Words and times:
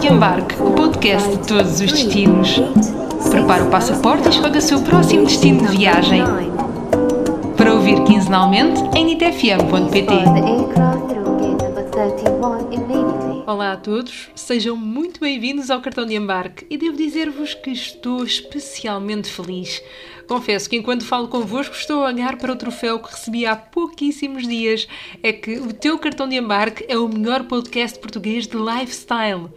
de 0.00 0.08
Embarque, 0.08 0.54
o 0.60 0.72
podcast 0.72 1.28
de 1.30 1.48
todos 1.48 1.80
os 1.80 1.92
destinos. 1.92 2.60
Prepare 3.30 3.62
o 3.62 3.70
passaporte 3.70 4.26
e 4.26 4.30
escolha 4.30 4.58
o 4.58 4.60
seu 4.60 4.82
próximo 4.82 5.24
destino 5.24 5.66
de 5.66 5.76
viagem. 5.76 6.22
Para 7.56 7.72
ouvir 7.72 8.04
quinzenalmente 8.04 8.80
em 8.94 9.06
nitfm.pt. 9.06 10.12
Olá 13.46 13.72
a 13.72 13.76
todos, 13.76 14.28
sejam 14.34 14.76
muito 14.76 15.18
bem-vindos 15.18 15.70
ao 15.70 15.80
cartão 15.80 16.04
de 16.04 16.14
embarque 16.14 16.66
e 16.68 16.76
devo 16.76 16.96
dizer-vos 16.96 17.54
que 17.54 17.70
estou 17.70 18.22
especialmente 18.22 19.30
feliz. 19.30 19.82
Confesso 20.26 20.68
que 20.68 20.76
enquanto 20.76 21.06
falo 21.06 21.28
convosco 21.28 21.74
estou 21.74 22.04
a 22.04 22.08
olhar 22.08 22.36
para 22.36 22.52
o 22.52 22.56
troféu 22.56 22.98
que 22.98 23.12
recebi 23.12 23.46
há 23.46 23.56
pouquíssimos 23.56 24.46
dias. 24.46 24.86
É 25.22 25.32
que 25.32 25.58
o 25.58 25.72
teu 25.72 25.98
cartão 25.98 26.28
de 26.28 26.36
embarque 26.36 26.84
é 26.86 26.98
o 26.98 27.08
melhor 27.08 27.44
podcast 27.44 27.98
português 27.98 28.46
de 28.46 28.56
lifestyle. 28.56 29.48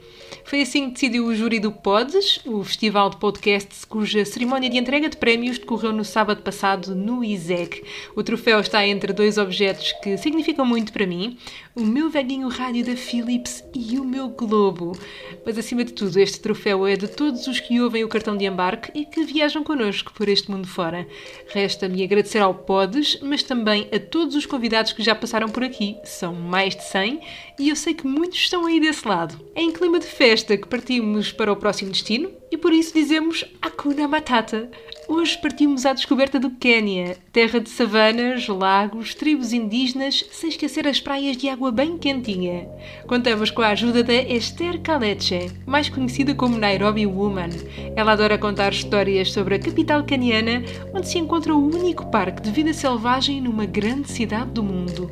Foi 0.50 0.62
assim 0.64 0.88
que 0.88 0.94
decidiu 0.94 1.28
o 1.28 1.36
júri 1.36 1.60
do 1.60 1.72
Pods, 1.72 2.40
o 2.44 2.64
festival 2.64 3.12
de 3.12 3.18
podcasts 3.18 3.86
cuja 3.86 4.26
cerimónia 4.26 4.68
de 4.68 4.80
entrega 4.80 5.08
de 5.08 5.16
prémios 5.16 5.60
decorreu 5.60 5.94
no 5.94 6.04
sábado 6.04 6.42
passado 6.42 6.96
no 6.96 7.24
ISEG. 7.24 7.84
O 8.16 8.24
troféu 8.24 8.60
está 8.60 8.84
entre 8.84 9.14
dois 9.14 9.38
objetos 9.38 9.94
que 10.02 10.18
significam 10.18 10.66
muito 10.66 10.92
para 10.92 11.06
mim: 11.06 11.38
o 11.76 11.82
meu 11.82 12.10
velhinho 12.10 12.48
rádio 12.48 12.86
da 12.86 12.96
Philips 12.96 13.64
e 13.74 14.00
o 14.00 14.04
meu 14.04 14.30
globo. 14.30 14.98
Mas 15.46 15.58
acima 15.58 15.84
de 15.84 15.94
tudo, 15.94 16.20
este 16.20 16.40
troféu 16.40 16.86
é 16.86 16.96
de 16.96 17.08
todos 17.08 17.48
os 17.48 17.60
que 17.60 17.80
ouvem 17.80 18.04
o 18.04 18.10
cartão 18.10 18.36
de 18.36 18.46
embarque 18.46 18.92
e 18.94 19.06
que 19.06 19.24
viajam 19.24 19.64
connosco 19.64 20.12
por 20.14 20.28
este 20.28 20.50
mundo 20.50 20.68
fora. 20.68 21.08
Resta-me 21.48 22.04
agradecer 22.04 22.40
ao 22.40 22.54
Pods, 22.54 23.20
mas 23.22 23.44
também 23.44 23.88
a 23.94 24.00
todos 24.00 24.36
os 24.36 24.46
convidados 24.46 24.94
que 24.94 25.04
já 25.04 25.14
passaram 25.14 25.50
por 25.50 25.64
aqui. 25.64 25.98
São 26.04 26.34
mais 26.34 26.76
de 26.76 26.84
100 26.84 27.22
e 27.60 27.70
eu 27.70 27.76
sei 27.76 27.94
que 27.94 28.08
muitos 28.08 28.40
estão 28.40 28.66
aí 28.66 28.80
desse 28.80 29.08
lado. 29.08 29.40
É 29.56 29.62
em 29.62 29.72
clima 29.72 30.00
de 30.00 30.08
festa 30.08 30.58
que 30.58 30.68
partimos 30.68 31.32
para 31.32 31.52
o 31.52 31.56
próximo 31.56 31.92
destino 31.92 32.39
e 32.52 32.58
por 32.58 32.74
isso 32.74 32.94
dizemos 32.94 33.46
Hakuna 33.62 34.08
Matata. 34.08 34.70
Hoje 35.08 35.38
partimos 35.42 35.86
à 35.86 35.94
descoberta 35.94 36.40
do 36.40 36.52
Quênia, 36.52 37.18
terra 37.32 37.60
de 37.60 37.70
savanas, 37.70 38.48
lagos, 38.48 39.16
tribos 39.16 39.54
indígenas, 39.54 40.24
sem 40.32 40.50
esquecer 40.50 40.88
as 40.88 41.00
praias 41.00 41.36
de 41.36 41.50
água 41.50 41.72
bem 41.72 41.98
quentinha. 41.98 42.68
Contamos 43.08 43.50
com 43.50 43.62
a 43.62 43.70
ajuda 43.70 44.04
da 44.04 44.14
Esther 44.14 44.80
Kaleche, 44.82 45.52
mais 45.66 45.90
conhecida 45.90 46.36
como 46.36 46.58
Nairobi 46.58 47.06
Woman. 47.06 47.50
Ela 47.96 48.12
adora 48.12 48.38
contar 48.38 48.72
histórias 48.72 49.32
sobre 49.32 49.56
a 49.56 49.60
capital 49.60 50.04
caniana, 50.04 50.64
onde 50.94 51.08
se 51.08 51.18
encontra 51.18 51.56
o 51.56 51.76
único 51.76 52.10
parque 52.12 52.42
de 52.42 52.52
vida 52.52 52.74
selvagem 52.74 53.42
numa 53.42 53.66
grande 53.66 54.12
cidade 54.12 54.52
do 54.52 54.64
mundo. 54.64 55.12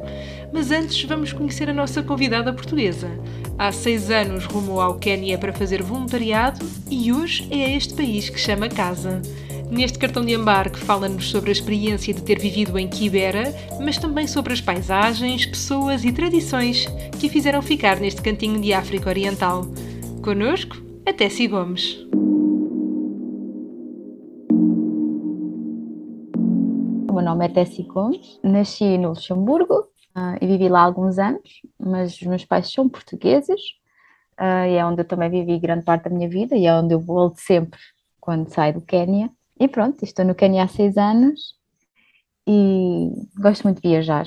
Mas 0.52 0.72
antes 0.72 1.04
vamos 1.04 1.34
conhecer 1.34 1.70
a 1.70 1.74
nossa 1.74 2.02
convidada 2.02 2.54
portuguesa. 2.54 3.10
Há 3.58 3.72
seis 3.72 4.10
anos 4.10 4.46
rumou 4.46 4.80
ao 4.80 4.98
Quênia 4.98 5.38
para 5.38 5.54
fazer 5.54 5.82
voluntariado 5.82 6.66
e 6.90 7.12
hoje 7.12 7.48
é 7.52 7.76
este 7.76 7.94
país 7.94 8.30
que 8.30 8.40
chama 8.40 8.70
casa. 8.70 9.22
Neste 9.70 10.00
cartão 10.00 10.24
de 10.24 10.34
embarque 10.34 10.80
fala-nos 10.80 11.30
sobre 11.30 11.50
a 11.50 11.52
experiência 11.52 12.14
de 12.14 12.24
ter 12.24 12.40
vivido 12.40 12.80
em 12.80 12.88
Kibera, 12.88 13.54
mas 13.82 13.98
também 13.98 14.26
sobre 14.26 14.54
as 14.54 14.62
paisagens, 14.62 15.46
pessoas 15.46 16.06
e 16.06 16.12
tradições 16.14 16.88
que 17.20 17.28
a 17.28 17.30
fizeram 17.30 17.62
ficar 17.62 18.00
neste 18.00 18.22
cantinho 18.22 18.62
de 18.62 18.72
África 18.72 19.10
Oriental. 19.10 19.66
Conosco, 20.24 20.78
a 21.06 21.12
Tessie 21.12 21.48
Gomes. 21.48 21.98
O 27.10 27.14
meu 27.14 27.24
nome 27.24 27.46
é 27.46 27.50
Tessie 27.50 27.84
Gomes, 27.84 28.40
nasci 28.42 28.98
no 28.98 29.10
Luxemburgo 29.10 29.97
uh, 30.18 30.38
e 30.42 30.48
vivi 30.48 30.68
lá 30.68 30.82
alguns 30.82 31.20
anos, 31.20 31.62
mas 31.80 32.14
os 32.14 32.24
meus 32.24 32.44
pais 32.44 32.72
são 32.72 32.90
portugueses 32.90 33.62
uh, 34.40 34.66
e 34.68 34.74
é 34.76 34.86
onde 34.86 35.02
eu 35.02 35.06
também 35.06 35.30
vivi 35.30 35.60
grande 35.60 35.86
parte 35.86 36.06
da 36.06 36.10
minha 36.10 36.28
vida 36.28 36.56
e 36.56 36.66
é 36.66 36.74
onde 36.74 36.94
eu 36.94 37.00
volto 37.00 37.40
sempre 37.40 37.80
quando 38.20 38.50
saio 38.50 38.74
do 38.74 38.82
Quênia. 38.82 39.30
E 39.60 39.68
pronto, 39.68 40.04
estou 40.04 40.26
no 40.26 40.36
Quênia 40.36 40.64
há 40.64 40.68
seis 40.68 40.98
anos 40.98 41.56
e 42.48 43.10
gosto 43.40 43.64
muito 43.64 43.82
de 43.82 43.88
viajar. 43.88 44.26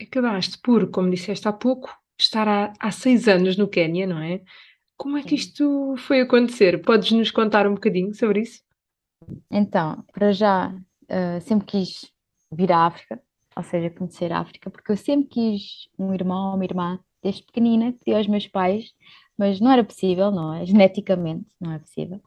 Acabaste 0.00 0.58
por, 0.58 0.90
como 0.90 1.10
disseste 1.10 1.46
há 1.46 1.52
pouco, 1.52 1.90
estar 2.18 2.48
há, 2.48 2.72
há 2.78 2.90
seis 2.90 3.28
anos 3.28 3.56
no 3.56 3.68
Quênia, 3.68 4.06
não 4.06 4.18
é? 4.18 4.40
Como 4.96 5.16
é 5.16 5.22
que 5.22 5.34
isto 5.34 5.94
foi 5.98 6.20
acontecer? 6.20 6.82
Podes 6.82 7.12
nos 7.12 7.30
contar 7.30 7.66
um 7.66 7.74
bocadinho 7.74 8.14
sobre 8.14 8.40
isso? 8.40 8.62
Então, 9.50 10.04
para 10.12 10.32
já, 10.32 10.70
uh, 10.70 11.40
sempre 11.42 11.66
quis 11.66 12.12
vir 12.50 12.72
à 12.72 12.86
África, 12.86 13.20
ou 13.56 13.62
seja, 13.62 13.90
conhecer 13.90 14.32
a 14.32 14.40
África, 14.40 14.70
porque 14.70 14.92
eu 14.92 14.96
sempre 14.96 15.28
quis 15.28 15.88
um 15.98 16.12
irmão 16.14 16.50
ou 16.50 16.54
uma 16.56 16.64
irmã, 16.64 16.98
desde 17.22 17.42
pequenina, 17.42 17.92
pedi 17.92 18.16
aos 18.16 18.26
meus 18.28 18.46
pais, 18.46 18.94
mas 19.36 19.60
não 19.60 19.70
era 19.70 19.82
possível, 19.84 20.30
não 20.30 20.54
é? 20.54 20.64
Geneticamente 20.66 21.46
não 21.60 21.72
é 21.72 21.78
possível 21.78 22.20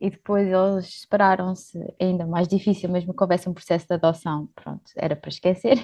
e 0.00 0.10
depois 0.10 0.46
eles 0.46 1.00
separaram-se, 1.00 1.78
ainda 2.00 2.26
mais 2.26 2.46
difícil, 2.48 2.90
mesmo 2.90 3.14
que 3.14 3.22
houvesse 3.22 3.48
um 3.48 3.54
processo 3.54 3.86
de 3.86 3.94
adoção, 3.94 4.48
pronto, 4.54 4.82
era 4.94 5.16
para 5.16 5.28
esquecer. 5.30 5.78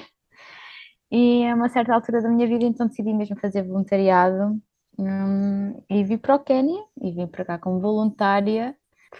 E 1.10 1.46
a 1.46 1.54
uma 1.54 1.68
certa 1.68 1.94
altura 1.94 2.22
da 2.22 2.28
minha 2.28 2.46
vida, 2.46 2.64
então 2.64 2.86
decidi 2.86 3.12
mesmo 3.12 3.36
fazer 3.36 3.62
voluntariado 3.62 4.58
hum, 4.98 5.82
e 5.88 6.02
vim 6.04 6.16
para 6.16 6.36
o 6.36 6.38
Quênia 6.38 6.82
e 7.02 7.12
vim 7.12 7.26
para 7.26 7.44
cá 7.44 7.58
como 7.58 7.80
voluntária, 7.80 8.74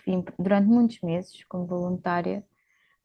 vim 0.07 0.25
durante 0.39 0.69
muitos 0.69 1.01
meses 1.03 1.45
como 1.45 1.67
voluntária. 1.67 2.43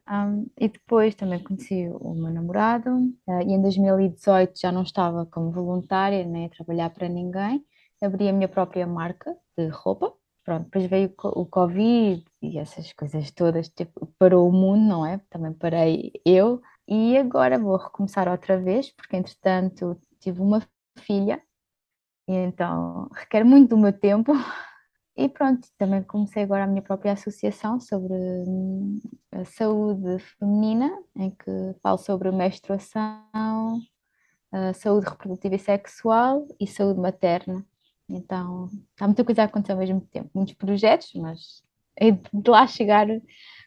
Um, 0.09 0.47
e 0.57 0.69
depois 0.69 1.15
também 1.15 1.43
conheci 1.43 1.89
o 1.89 2.13
meu 2.13 2.31
namorado 2.31 2.89
uh, 3.27 3.41
e 3.45 3.51
em 3.53 3.61
2018 3.61 4.57
já 4.57 4.71
não 4.71 4.83
estava 4.83 5.25
como 5.25 5.51
voluntária 5.51 6.23
nem 6.23 6.45
a 6.45 6.49
trabalhar 6.49 6.89
para 6.91 7.09
ninguém, 7.09 7.65
abri 8.01 8.29
a 8.29 8.33
minha 8.33 8.47
própria 8.47 8.87
marca 8.87 9.35
de 9.57 9.67
roupa 9.67 10.13
pronto, 10.47 10.63
depois 10.63 10.85
veio 10.85 11.13
o 11.21 11.45
Covid 11.45 12.23
e 12.41 12.57
essas 12.57 12.93
coisas 12.93 13.29
todas, 13.31 13.67
tipo, 13.67 14.07
parou 14.17 14.47
o 14.47 14.51
mundo, 14.51 14.87
não 14.87 15.05
é? 15.05 15.19
Também 15.29 15.51
parei 15.51 16.13
eu, 16.25 16.61
e 16.87 17.17
agora 17.17 17.59
vou 17.59 17.75
recomeçar 17.75 18.29
outra 18.29 18.57
vez, 18.57 18.89
porque 18.93 19.17
entretanto 19.17 19.99
tive 20.21 20.39
uma 20.41 20.61
filha, 20.99 21.43
e 22.29 22.33
então 22.33 23.09
requer 23.13 23.43
muito 23.43 23.71
do 23.71 23.77
meu 23.77 23.93
tempo. 23.93 24.33
E 25.17 25.27
pronto, 25.27 25.67
também 25.79 26.03
comecei 26.03 26.43
agora 26.43 26.65
a 26.65 26.67
minha 26.67 26.81
própria 26.81 27.13
associação 27.13 27.79
sobre 27.79 28.13
hum, 28.13 29.01
a 29.31 29.43
saúde 29.45 30.19
feminina, 30.19 30.95
em 31.15 31.31
que 31.31 31.51
falo 31.81 31.97
sobre 31.97 32.31
menstruação, 32.31 33.81
saúde 34.75 35.09
reprodutiva 35.09 35.55
e 35.55 35.59
sexual 35.59 36.47
e 36.59 36.67
saúde 36.67 36.99
materna. 36.99 37.65
Então, 38.07 38.69
há 38.99 39.07
muita 39.07 39.23
coisa 39.23 39.41
a 39.41 39.45
acontecer 39.45 39.73
ao 39.73 39.79
mesmo 39.79 40.01
tempo, 40.01 40.29
muitos 40.35 40.53
projetos, 40.53 41.11
mas 41.15 41.63
é 41.99 42.11
de 42.11 42.49
lá 42.49 42.65
chegar 42.67 43.07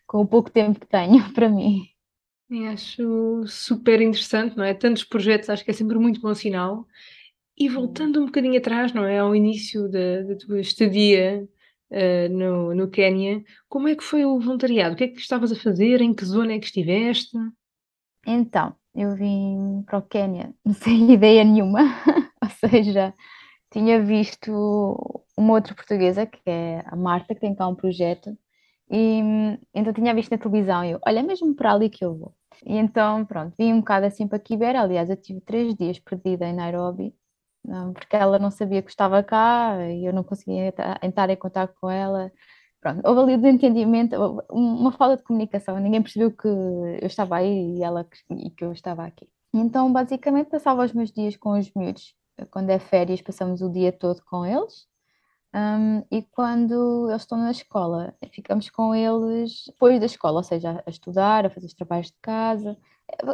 com 0.07 0.23
o 0.23 0.27
pouco 0.27 0.51
tempo 0.51 0.79
que 0.79 0.87
tenho 0.87 1.31
para 1.35 1.49
mim. 1.49 1.83
E 2.49 2.67
acho 2.67 3.45
super 3.47 4.01
interessante, 4.01 4.57
não 4.57 4.65
é? 4.65 4.73
Tantos 4.75 5.05
projetos, 5.05 5.51
acho 5.51 5.65
que 5.65 5.71
é 5.71 5.75
sempre 5.75 5.99
muito 5.99 6.21
bom 6.21 6.35
sinal. 6.35 6.87
E 7.61 7.69
voltando 7.69 8.23
um 8.23 8.25
bocadinho 8.25 8.57
atrás, 8.57 8.95
não 8.95 9.05
é? 9.05 9.19
Ao 9.19 9.37
início 9.37 9.87
da, 9.87 10.23
da 10.23 10.35
tua 10.35 10.61
estadia 10.61 11.47
uh, 11.91 12.29
no, 12.35 12.75
no 12.75 12.89
Quénia, 12.89 13.45
como 13.69 13.87
é 13.87 13.95
que 13.95 14.03
foi 14.03 14.25
o 14.25 14.41
voluntariado? 14.41 14.95
O 14.95 14.97
que 14.97 15.05
é 15.05 15.09
que 15.09 15.21
estavas 15.21 15.53
a 15.53 15.57
fazer? 15.57 16.01
Em 16.01 16.15
que 16.15 16.25
zona 16.25 16.55
é 16.55 16.59
que 16.59 16.65
estiveste? 16.65 17.37
Então, 18.27 18.75
eu 18.95 19.15
vim 19.15 19.83
para 19.85 19.99
o 19.99 20.03
Quénia 20.03 20.55
sem 20.73 21.13
ideia 21.13 21.45
nenhuma, 21.45 21.81
ou 22.43 22.49
seja, 22.49 23.13
tinha 23.71 24.03
visto 24.03 24.51
uma 25.37 25.53
outra 25.53 25.75
portuguesa, 25.75 26.25
que 26.25 26.41
é 26.47 26.83
a 26.87 26.97
Marta, 26.97 27.35
que 27.35 27.43
tem 27.43 27.55
cá 27.55 27.69
um 27.69 27.75
projeto, 27.75 28.31
e 28.91 29.21
então 29.75 29.93
tinha 29.93 30.15
visto 30.15 30.31
na 30.31 30.39
televisão 30.39 30.83
e 30.83 30.93
eu, 30.93 31.01
olha, 31.07 31.21
é 31.21 31.23
mesmo 31.23 31.55
para 31.55 31.75
ali 31.75 31.91
que 31.91 32.03
eu 32.03 32.17
vou. 32.17 32.35
E 32.65 32.77
então, 32.77 33.25
pronto, 33.27 33.55
vim 33.59 33.75
um 33.75 33.81
bocado 33.81 34.07
assim 34.07 34.27
para 34.27 34.39
Kibera, 34.39 34.81
aliás, 34.81 35.11
eu 35.11 35.17
tive 35.17 35.43
três 35.43 35.75
dias 35.75 35.99
perdida 35.99 36.47
em 36.47 36.55
Nairobi, 36.55 37.15
porque 37.95 38.17
ela 38.17 38.39
não 38.39 38.51
sabia 38.51 38.83
que 38.83 38.91
estava 38.91 39.23
cá 39.23 39.77
e 39.89 40.05
eu 40.07 40.13
não 40.13 40.25
conseguia 40.25 40.75
entrar 41.03 41.31
em 41.31 41.37
contato 41.37 41.75
com 41.81 41.91
ela. 41.91 42.33
Pronto, 42.81 43.03
houve 43.07 43.21
ali 43.21 43.37
desentendimento, 43.37 44.17
uma 44.51 44.93
falta 44.93 45.19
de 45.19 45.23
comunicação, 45.23 45.79
ninguém 45.79 46.03
percebeu 46.03 46.31
que 46.31 46.49
eu 46.49 47.07
estava 47.07 47.37
aí 47.37 47.77
e 47.77 47.83
ela 47.83 48.09
e 48.31 48.51
que 48.51 48.65
eu 48.65 48.73
estava 48.73 49.05
aqui. 49.05 49.29
Então, 49.53 49.93
basicamente, 49.93 50.49
passava 50.49 50.85
os 50.85 50.93
meus 50.93 51.13
dias 51.13 51.37
com 51.37 51.59
os 51.59 51.71
miúdos 51.75 52.15
quando 52.51 52.71
é 52.71 52.79
férias, 52.79 53.21
passamos 53.21 53.61
o 53.61 53.71
dia 53.71 53.93
todo 53.93 54.23
com 54.25 54.45
eles. 54.47 54.89
Um, 55.55 56.05
e 56.11 56.23
quando 56.23 57.09
eles 57.11 57.23
estão 57.23 57.37
na 57.39 57.51
escola, 57.51 58.15
ficamos 58.33 58.71
com 58.71 58.95
eles 58.95 59.65
depois 59.67 59.99
da 59.99 60.07
escola, 60.07 60.39
ou 60.39 60.45
seja, 60.45 60.83
a 60.87 60.91
estudar, 60.91 61.45
a 61.45 61.51
fazer 61.51 61.67
os 61.67 61.75
trabalhos 61.75 62.07
de 62.07 62.17
casa. 62.23 62.77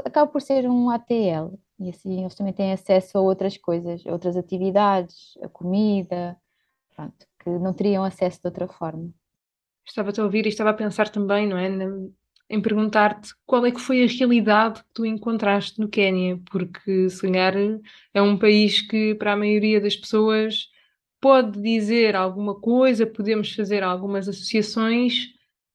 Acaba 0.05 0.31
por 0.31 0.41
ser 0.41 0.69
um 0.69 0.91
ATL, 0.91 1.59
e 1.78 1.90
assim 1.90 2.20
eles 2.20 2.34
também 2.34 2.52
têm 2.52 2.73
acesso 2.73 3.19
a 3.19 3.20
outras 3.20 3.56
coisas, 3.56 4.05
outras 4.06 4.37
atividades, 4.37 5.37
a 5.43 5.49
comida, 5.49 6.37
pronto, 6.94 7.26
que 7.38 7.50
não 7.50 7.73
teriam 7.73 8.05
acesso 8.05 8.40
de 8.40 8.46
outra 8.46 8.67
forma. 8.67 9.11
Estava-te 9.84 10.20
a 10.20 10.25
ouvir 10.25 10.46
e 10.46 10.49
estava 10.49 10.70
a 10.70 10.75
pensar 10.75 11.08
também, 11.08 11.46
não 11.46 11.58
é? 11.58 11.69
em 12.49 12.61
perguntar-te 12.61 13.34
qual 13.44 13.67
é 13.67 13.73
que 13.73 13.81
foi 13.81 14.05
a 14.05 14.06
realidade 14.06 14.81
que 14.81 14.88
tu 14.94 15.05
encontraste 15.05 15.81
no 15.81 15.88
Quénia, 15.88 16.40
porque 16.50 17.11
se 17.11 17.20
calhar 17.23 17.55
é 18.14 18.23
um 18.23 18.38
país 18.38 18.81
que 18.81 19.14
para 19.17 19.32
a 19.32 19.37
maioria 19.37 19.81
das 19.81 19.96
pessoas 19.96 20.69
pode 21.20 21.61
dizer 21.61 22.14
alguma 22.14 22.55
coisa, 22.55 23.06
podemos 23.06 23.52
fazer 23.52 23.82
algumas 23.82 24.28
associações, 24.28 25.34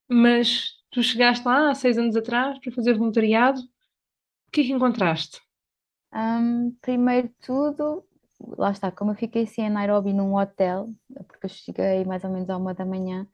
mas 0.10 0.76
tu 0.90 1.04
chegaste 1.04 1.46
lá 1.46 1.70
há 1.70 1.76
seis 1.76 1.98
anos 1.98 2.16
atrás 2.16 2.58
para 2.60 2.72
fazer 2.72 2.94
voluntariado. 2.94 3.60
O 3.60 4.52
que 4.52 4.62
é 4.62 4.64
que 4.64 4.72
encontraste? 4.72 5.42
Um, 6.14 6.72
primeiro 6.82 7.30
de 7.30 7.34
tudo, 7.46 8.04
lá 8.58 8.72
está, 8.72 8.92
como 8.92 9.12
eu 9.12 9.16
fiquei 9.16 9.44
assim 9.44 9.62
em 9.62 9.70
Nairobi 9.70 10.14
num 10.14 10.36
hotel, 10.36 10.90
porque 11.28 11.46
eu 11.46 11.50
cheguei 11.50 12.04
mais 12.06 12.24
ou 12.24 12.30
menos 12.32 12.50
à 12.50 12.58
uma 12.58 12.74
da 12.74 12.86
manhã, 12.86 13.28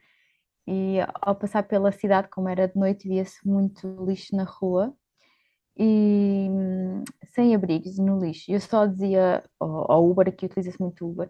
e 0.67 0.97
ao 1.21 1.35
passar 1.35 1.63
pela 1.63 1.91
cidade, 1.91 2.29
como 2.29 2.49
era 2.49 2.67
de 2.67 2.77
noite, 2.77 3.07
via-se 3.07 3.47
muito 3.47 3.87
lixo 4.05 4.35
na 4.35 4.43
rua 4.43 4.93
e 5.77 6.47
hum, 6.51 7.03
sem 7.33 7.55
abrigos 7.55 7.97
no 7.99 8.19
lixo. 8.19 8.51
Eu 8.51 8.59
só 8.61 8.85
dizia 8.85 9.43
ao, 9.59 10.09
Uber, 10.09 10.27
aqui 10.29 10.45
utiliza-se 10.47 10.79
muito 10.81 11.07
Uber, 11.07 11.29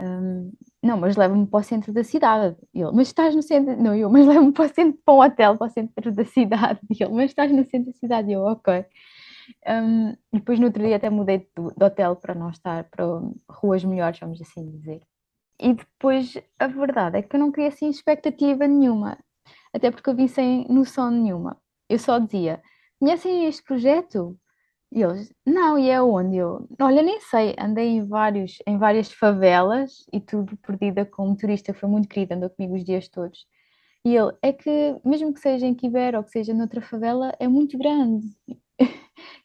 um, 0.00 0.52
não, 0.82 0.98
mas 0.98 1.16
leva-me 1.16 1.46
para 1.46 1.60
o 1.60 1.62
centro 1.62 1.92
da 1.92 2.04
cidade. 2.04 2.56
E 2.74 2.82
ele, 2.82 2.92
mas 2.92 3.08
estás 3.08 3.34
no 3.34 3.42
centro? 3.42 3.76
Não, 3.82 3.94
eu, 3.94 4.10
mas 4.10 4.26
leva-me 4.26 4.52
para 4.52 4.66
o 4.66 4.68
centro, 4.74 5.00
para 5.04 5.14
um 5.14 5.20
hotel, 5.22 5.56
para 5.58 5.66
o 5.68 5.70
centro 5.70 6.12
da 6.12 6.24
cidade. 6.24 6.80
E 6.90 7.02
ele, 7.02 7.12
mas 7.14 7.30
estás 7.30 7.50
no 7.52 7.64
centro 7.64 7.92
da 7.92 7.98
cidade? 7.98 8.30
E 8.30 8.34
eu, 8.34 8.42
ok. 8.42 8.84
Um, 9.68 10.16
depois 10.32 10.58
no 10.58 10.66
outro 10.66 10.82
dia 10.82 10.96
até 10.96 11.10
mudei 11.10 11.38
de, 11.38 11.46
de, 11.76 11.84
hotel 11.84 12.16
para 12.16 12.34
não 12.34 12.50
estar 12.50 12.84
para 12.84 13.04
ruas 13.48 13.84
melhores, 13.84 14.18
vamos 14.20 14.40
assim 14.40 14.68
dizer. 14.70 15.02
E 15.60 15.74
depois 15.74 16.36
a 16.58 16.66
verdade 16.66 17.18
é 17.18 17.22
que 17.22 17.34
eu 17.34 17.40
não 17.40 17.52
queria 17.52 17.68
assim 17.68 17.88
expectativa 17.88 18.66
nenhuma, 18.66 19.18
até 19.72 19.90
porque 19.90 20.08
eu 20.10 20.14
vim 20.16 20.28
sem 20.28 20.66
noção 20.68 21.10
nenhuma. 21.10 21.60
Eu 21.88 21.98
só 21.98 22.18
dizia: 22.18 22.62
conhecem 23.00 23.46
este 23.46 23.62
projeto? 23.62 24.38
E 24.92 25.02
eles, 25.02 25.32
não, 25.44 25.78
e 25.78 25.90
é 25.90 26.00
onde? 26.00 26.36
Eu, 26.36 26.68
olha, 26.80 27.02
nem 27.02 27.20
sei, 27.20 27.54
andei 27.58 27.88
em, 27.88 28.06
vários, 28.06 28.58
em 28.66 28.78
várias 28.78 29.12
favelas 29.12 30.06
e 30.12 30.20
tudo 30.20 30.56
perdida 30.58 31.04
com 31.04 31.24
um 31.24 31.30
motorista 31.30 31.72
que 31.72 31.80
foi 31.80 31.88
muito 31.88 32.08
querido, 32.08 32.34
andou 32.34 32.50
comigo 32.50 32.76
os 32.76 32.84
dias 32.84 33.08
todos. 33.08 33.46
E 34.04 34.16
ele, 34.16 34.32
é 34.40 34.52
que 34.52 35.00
mesmo 35.04 35.34
que 35.34 35.40
seja 35.40 35.66
em 35.66 35.74
Quibera 35.74 36.18
ou 36.18 36.24
que 36.24 36.30
seja 36.30 36.54
noutra 36.54 36.80
favela, 36.80 37.34
é 37.40 37.48
muito 37.48 37.76
grande. 37.76 38.24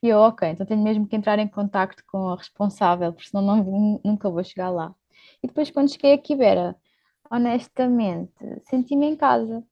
E 0.02 0.08
eu, 0.10 0.20
ok, 0.20 0.50
então 0.50 0.66
tenho 0.66 0.82
mesmo 0.84 1.08
que 1.08 1.16
entrar 1.16 1.40
em 1.40 1.48
contacto 1.48 2.04
com 2.08 2.30
a 2.30 2.36
responsável, 2.36 3.14
porque 3.14 3.30
senão 3.30 3.44
não, 3.44 4.02
nunca 4.04 4.30
vou 4.30 4.44
chegar 4.44 4.70
lá. 4.70 4.94
E 5.44 5.48
depois, 5.48 5.72
quando 5.72 5.92
cheguei 5.92 6.14
a 6.14 6.18
Quibera, 6.18 6.76
honestamente, 7.32 8.34
senti-me 8.70 9.08
em 9.08 9.16
casa. 9.16 9.64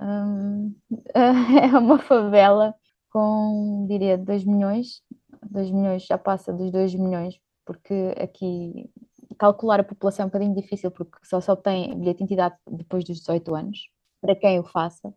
Hum, 0.00 0.74
é 1.14 1.78
uma 1.78 1.98
favela 1.98 2.74
com, 3.10 3.86
diria, 3.88 4.18
2 4.18 4.44
milhões. 4.44 5.02
2 5.50 5.70
milhões 5.70 6.04
já 6.06 6.18
passa 6.18 6.52
dos 6.52 6.70
2 6.72 6.94
milhões, 6.94 7.38
porque 7.64 8.14
aqui 8.20 8.90
calcular 9.38 9.80
a 9.80 9.84
população 9.84 10.24
é 10.24 10.26
um 10.26 10.28
bocadinho 10.30 10.54
difícil, 10.54 10.90
porque 10.90 11.18
só 11.24 11.40
se 11.40 11.50
obtém 11.50 11.98
bilhete 11.98 12.18
de 12.18 12.24
identidade 12.24 12.56
depois 12.70 13.04
dos 13.04 13.18
18 13.18 13.54
anos, 13.54 13.90
para 14.20 14.34
quem 14.34 14.58
o 14.60 14.64
faça. 14.64 15.08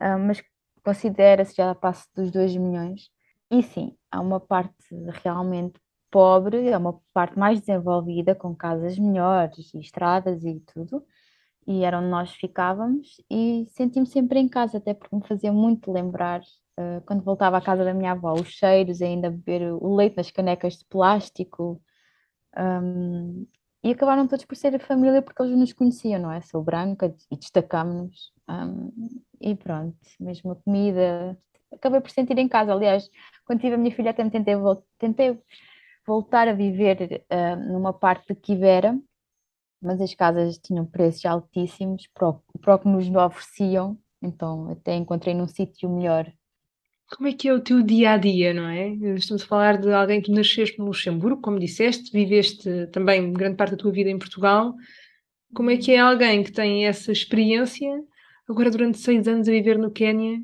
Hum, 0.00 0.26
mas 0.28 0.42
considera-se 0.84 1.54
já 1.56 1.74
passa 1.74 2.06
dos 2.14 2.30
2 2.30 2.56
milhões. 2.56 3.10
E 3.52 3.62
sim, 3.62 3.94
há 4.10 4.18
uma 4.18 4.40
parte 4.40 4.74
realmente 5.22 5.78
pobre, 6.10 6.68
é 6.68 6.76
uma 6.78 6.98
parte 7.12 7.38
mais 7.38 7.60
desenvolvida, 7.60 8.34
com 8.34 8.56
casas 8.56 8.98
melhores 8.98 9.74
e 9.74 9.78
estradas 9.78 10.42
e 10.42 10.58
tudo, 10.60 11.04
e 11.66 11.84
era 11.84 11.98
onde 11.98 12.08
nós 12.08 12.32
ficávamos, 12.32 13.20
e 13.30 13.66
senti-me 13.68 14.06
sempre 14.06 14.38
em 14.40 14.48
casa, 14.48 14.78
até 14.78 14.94
porque 14.94 15.14
me 15.14 15.26
fazia 15.28 15.52
muito 15.52 15.92
lembrar, 15.92 16.40
uh, 16.40 17.02
quando 17.06 17.22
voltava 17.22 17.58
à 17.58 17.60
casa 17.60 17.84
da 17.84 17.92
minha 17.92 18.12
avó, 18.12 18.32
os 18.32 18.48
cheiros, 18.48 19.02
ainda 19.02 19.30
beber 19.30 19.70
o 19.74 19.94
leite 19.94 20.16
nas 20.16 20.30
canecas 20.30 20.78
de 20.78 20.86
plástico, 20.86 21.78
um, 22.56 23.46
e 23.84 23.90
acabaram 23.90 24.26
todos 24.26 24.46
por 24.46 24.56
ser 24.56 24.74
a 24.76 24.78
família 24.78 25.20
porque 25.20 25.42
eles 25.42 25.58
nos 25.58 25.74
conheciam, 25.74 26.22
não 26.22 26.32
é? 26.32 26.40
Sou 26.40 26.62
branca 26.62 27.14
e 27.30 27.36
destacámos-nos, 27.36 28.32
um, 28.48 29.20
e 29.40 29.54
pronto, 29.54 29.98
mesmo 30.18 30.52
a 30.52 30.56
comida, 30.56 31.38
acabei 31.72 32.00
por 32.00 32.10
sentir 32.10 32.38
em 32.38 32.48
casa, 32.48 32.72
aliás 32.72 33.08
quando 33.44 33.60
tive 33.60 33.74
a 33.74 33.78
minha 33.78 33.94
filha, 33.94 34.10
até 34.10 34.22
me 34.24 34.30
tentei, 34.30 34.54
tentei 34.98 35.38
voltar 36.06 36.48
a 36.48 36.52
viver 36.52 37.24
uh, 37.30 37.72
numa 37.72 37.92
parte 37.92 38.34
de 38.34 38.40
Quivera, 38.40 38.98
mas 39.80 40.00
as 40.00 40.14
casas 40.14 40.58
tinham 40.58 40.86
preços 40.86 41.24
altíssimos 41.24 42.08
para 42.14 42.28
o, 42.28 42.42
para 42.60 42.74
o 42.76 42.78
que 42.78 42.88
nos 42.88 43.08
ofereciam, 43.10 43.98
então 44.22 44.70
até 44.70 44.94
encontrei 44.94 45.34
num 45.34 45.48
sítio 45.48 45.90
melhor. 45.90 46.32
Como 47.16 47.28
é 47.28 47.32
que 47.32 47.48
é 47.48 47.52
o 47.52 47.60
teu 47.60 47.82
dia 47.82 48.12
a 48.12 48.16
dia, 48.16 48.54
não 48.54 48.68
é? 48.68 48.88
Estamos 49.16 49.42
a 49.42 49.46
falar 49.46 49.76
de 49.76 49.92
alguém 49.92 50.22
que 50.22 50.32
nasceste 50.32 50.78
no 50.78 50.86
Luxemburgo, 50.86 51.42
como 51.42 51.58
disseste, 51.58 52.10
viveste 52.10 52.86
também 52.86 53.32
grande 53.32 53.56
parte 53.56 53.72
da 53.72 53.76
tua 53.76 53.92
vida 53.92 54.08
em 54.08 54.18
Portugal. 54.18 54.74
Como 55.52 55.70
é 55.70 55.76
que 55.76 55.92
é 55.92 55.98
alguém 55.98 56.42
que 56.42 56.52
tem 56.52 56.86
essa 56.86 57.12
experiência 57.12 58.02
agora 58.48 58.70
durante 58.70 58.96
seis 58.96 59.28
anos 59.28 59.46
a 59.46 59.52
viver 59.52 59.76
no 59.76 59.90
Quénia? 59.90 60.42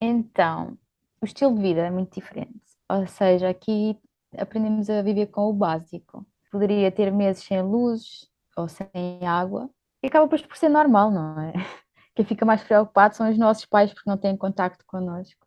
Então, 0.00 0.78
o 1.20 1.26
estilo 1.26 1.54
de 1.54 1.62
vida 1.62 1.80
é 1.82 1.90
muito 1.90 2.14
diferente. 2.14 2.60
Ou 2.88 3.06
seja, 3.06 3.48
aqui 3.48 3.98
aprendemos 4.36 4.88
a 4.88 5.02
viver 5.02 5.26
com 5.26 5.42
o 5.48 5.52
básico. 5.52 6.26
Poderia 6.50 6.90
ter 6.90 7.12
meses 7.12 7.44
sem 7.44 7.62
luz 7.62 8.28
ou 8.56 8.68
sem 8.68 8.88
água 9.26 9.70
e 10.02 10.06
acaba 10.06 10.26
por 10.26 10.56
ser 10.56 10.68
normal, 10.68 11.10
não 11.10 11.40
é? 11.40 11.52
Quem 12.14 12.24
fica 12.24 12.44
mais 12.44 12.62
preocupado 12.62 13.14
são 13.14 13.30
os 13.30 13.38
nossos 13.38 13.66
pais 13.66 13.92
porque 13.92 14.08
não 14.08 14.16
têm 14.16 14.36
contacto 14.36 14.84
connosco. 14.86 15.46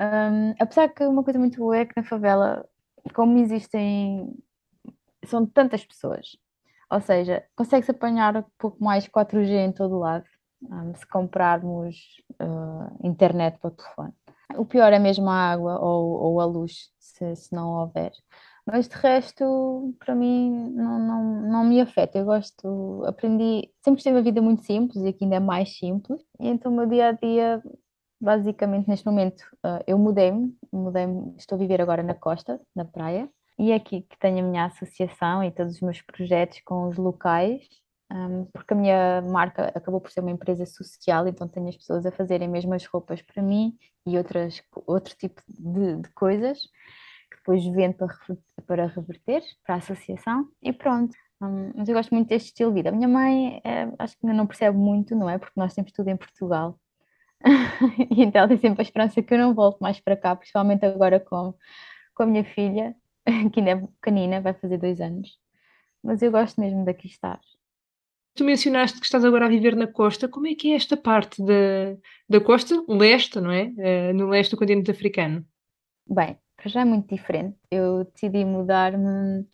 Um, 0.00 0.54
apesar 0.58 0.88
que 0.88 1.04
uma 1.04 1.22
coisa 1.24 1.38
muito 1.38 1.58
boa 1.58 1.76
é 1.76 1.86
que 1.86 1.92
na 1.96 2.02
favela, 2.02 2.68
como 3.14 3.38
existem, 3.38 4.36
são 5.24 5.46
tantas 5.46 5.84
pessoas, 5.84 6.36
ou 6.90 7.00
seja, 7.00 7.44
consegue-se 7.56 7.92
apanhar 7.92 8.36
um 8.36 8.44
pouco 8.58 8.82
mais 8.82 9.06
4G 9.08 9.50
em 9.50 9.72
todo 9.72 9.98
lado, 9.98 10.24
um, 10.70 10.94
se 10.94 11.06
comprarmos 11.06 11.96
uh, 12.40 13.06
internet 13.06 13.58
para 13.58 13.68
o 13.68 13.70
telefone. 13.70 14.12
O 14.56 14.64
pior 14.64 14.92
é 14.92 14.98
mesmo 14.98 15.28
a 15.28 15.52
água 15.52 15.78
ou, 15.80 16.20
ou 16.20 16.40
a 16.40 16.44
luz, 16.44 16.90
se, 16.98 17.34
se 17.36 17.54
não 17.54 17.70
houver. 17.80 18.12
Mas 18.64 18.88
de 18.88 18.94
resto, 18.94 19.94
para 19.98 20.14
mim, 20.14 20.70
não, 20.74 20.98
não, 20.98 21.42
não 21.42 21.64
me 21.64 21.80
afeta. 21.80 22.18
Eu 22.18 22.24
gosto, 22.24 23.02
aprendi, 23.06 23.68
sempre 23.82 24.02
tive 24.02 24.18
a 24.18 24.22
vida 24.22 24.40
muito 24.40 24.62
simples 24.62 25.02
e 25.02 25.08
aqui 25.08 25.24
ainda 25.24 25.36
é 25.36 25.40
mais 25.40 25.76
simples. 25.76 26.22
E 26.38 26.48
então 26.48 26.72
o 26.72 26.76
meu 26.76 26.86
dia 26.86 27.08
a 27.08 27.12
dia, 27.12 27.62
basicamente 28.20 28.88
neste 28.88 29.04
momento, 29.06 29.40
uh, 29.64 29.82
eu 29.86 29.98
mudei-me, 29.98 30.56
mudei-me, 30.72 31.34
estou 31.36 31.56
a 31.56 31.58
viver 31.58 31.80
agora 31.80 32.02
na 32.02 32.14
costa, 32.14 32.60
na 32.74 32.84
praia. 32.84 33.28
E 33.58 33.72
é 33.72 33.74
aqui 33.74 34.02
que 34.02 34.18
tenho 34.18 34.38
a 34.38 34.48
minha 34.48 34.66
associação 34.66 35.42
e 35.42 35.50
todos 35.50 35.74
os 35.74 35.80
meus 35.80 36.00
projetos 36.00 36.60
com 36.64 36.88
os 36.88 36.96
locais 36.96 37.81
um, 38.12 38.44
porque 38.52 38.74
a 38.74 38.76
minha 38.76 39.22
marca 39.22 39.72
acabou 39.74 39.98
por 39.98 40.10
ser 40.10 40.20
uma 40.20 40.30
empresa 40.30 40.66
social, 40.66 41.26
então 41.26 41.48
tenho 41.48 41.68
as 41.68 41.76
pessoas 41.76 42.04
a 42.04 42.12
fazerem 42.12 42.46
mesmo 42.46 42.74
as 42.74 42.84
roupas 42.84 43.22
para 43.22 43.42
mim 43.42 43.74
e 44.06 44.18
outras, 44.18 44.62
outro 44.86 45.16
tipo 45.16 45.40
de, 45.48 45.96
de 45.96 46.08
coisas 46.10 46.60
que 47.30 47.36
depois 47.38 47.64
vendo 47.64 47.94
para, 47.94 48.08
para 48.66 48.86
reverter 48.86 49.42
para 49.64 49.76
a 49.76 49.78
associação 49.78 50.46
e 50.60 50.72
pronto. 50.74 51.16
Um, 51.40 51.72
mas 51.74 51.88
eu 51.88 51.94
gosto 51.94 52.14
muito 52.14 52.28
deste 52.28 52.48
estilo 52.48 52.70
de 52.70 52.74
vida. 52.74 52.90
A 52.90 52.92
minha 52.92 53.08
mãe 53.08 53.60
é, 53.64 53.90
acho 53.98 54.16
que 54.18 54.26
ainda 54.26 54.36
não 54.36 54.46
percebe 54.46 54.76
muito, 54.76 55.16
não 55.16 55.28
é? 55.28 55.38
Porque 55.38 55.58
nós 55.58 55.74
temos 55.74 55.90
tudo 55.92 56.08
em 56.08 56.16
Portugal. 56.16 56.78
e 58.10 58.22
então 58.22 58.46
tem 58.46 58.58
sempre 58.58 58.82
a 58.82 58.84
esperança 58.84 59.22
que 59.22 59.32
eu 59.34 59.38
não 59.38 59.54
volte 59.54 59.80
mais 59.80 59.98
para 59.98 60.16
cá, 60.16 60.36
principalmente 60.36 60.84
agora 60.84 61.18
com, 61.18 61.54
com 62.14 62.22
a 62.24 62.26
minha 62.26 62.44
filha, 62.44 62.94
que 63.52 63.60
ainda 63.60 63.70
é 63.70 63.76
pequenina, 63.76 64.40
vai 64.40 64.52
fazer 64.52 64.76
dois 64.76 65.00
anos. 65.00 65.38
Mas 66.02 66.20
eu 66.20 66.30
gosto 66.30 66.60
mesmo 66.60 66.84
daqui 66.84 67.06
estar. 67.06 67.40
Tu 68.34 68.44
mencionaste 68.44 68.98
que 68.98 69.04
estás 69.04 69.24
agora 69.24 69.44
a 69.44 69.48
viver 69.48 69.76
na 69.76 69.86
costa. 69.86 70.28
Como 70.28 70.46
é 70.46 70.54
que 70.54 70.72
é 70.72 70.76
esta 70.76 70.96
parte 70.96 71.42
da, 71.44 71.96
da 72.28 72.40
costa, 72.40 72.82
o 72.88 72.94
leste, 72.94 73.40
não 73.40 73.50
é? 73.50 73.64
Uh, 73.64 74.14
no 74.14 74.28
leste 74.28 74.52
do 74.52 74.56
continente 74.56 74.90
africano? 74.90 75.44
Bem, 76.08 76.38
já 76.64 76.80
é 76.80 76.84
muito 76.84 77.14
diferente. 77.14 77.58
Eu 77.70 78.04
decidi 78.04 78.44
mudar-me 78.44 79.46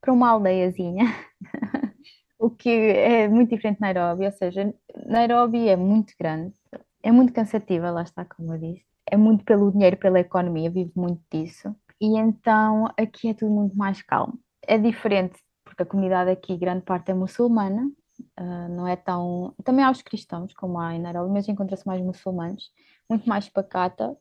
para 0.00 0.12
uma 0.12 0.30
aldeiazinha, 0.30 1.04
o 2.38 2.50
que 2.50 2.68
é 2.68 3.26
muito 3.26 3.50
diferente 3.50 3.76
de 3.76 3.80
Nairobi. 3.82 4.26
Ou 4.26 4.32
seja, 4.32 4.74
Nairobi 5.06 5.68
é 5.68 5.76
muito 5.76 6.12
grande, 6.20 6.54
é 7.02 7.10
muito 7.10 7.32
cansativa, 7.32 7.90
lá 7.90 8.02
está, 8.02 8.24
como 8.24 8.54
eu 8.54 8.58
disse. 8.58 8.84
É 9.10 9.16
muito 9.16 9.44
pelo 9.44 9.70
dinheiro, 9.72 9.96
pela 9.96 10.20
economia, 10.20 10.70
vivo 10.70 10.92
muito 10.94 11.22
disso. 11.32 11.74
E 12.00 12.18
então 12.18 12.86
aqui 12.98 13.28
é 13.30 13.34
tudo 13.34 13.50
muito 13.50 13.76
mais 13.76 14.02
calmo. 14.02 14.38
É 14.62 14.76
diferente 14.76 15.38
porque 15.64 15.82
a 15.82 15.86
comunidade 15.86 16.30
aqui, 16.30 16.56
grande 16.56 16.82
parte 16.82 17.10
é 17.10 17.14
muçulmana, 17.14 17.90
Uh, 18.38 18.68
não 18.68 18.86
é 18.86 18.96
tão. 18.96 19.54
Também 19.64 19.84
há 19.84 19.90
os 19.90 20.02
cristãos, 20.02 20.52
como 20.54 20.78
há 20.78 20.94
em 20.94 21.00
Nairobi, 21.00 21.32
mas 21.32 21.48
encontra-se 21.48 21.86
mais 21.86 22.02
muçulmanos, 22.02 22.70
muito 23.08 23.26
mais 23.28 23.48
pacata. 23.48 24.16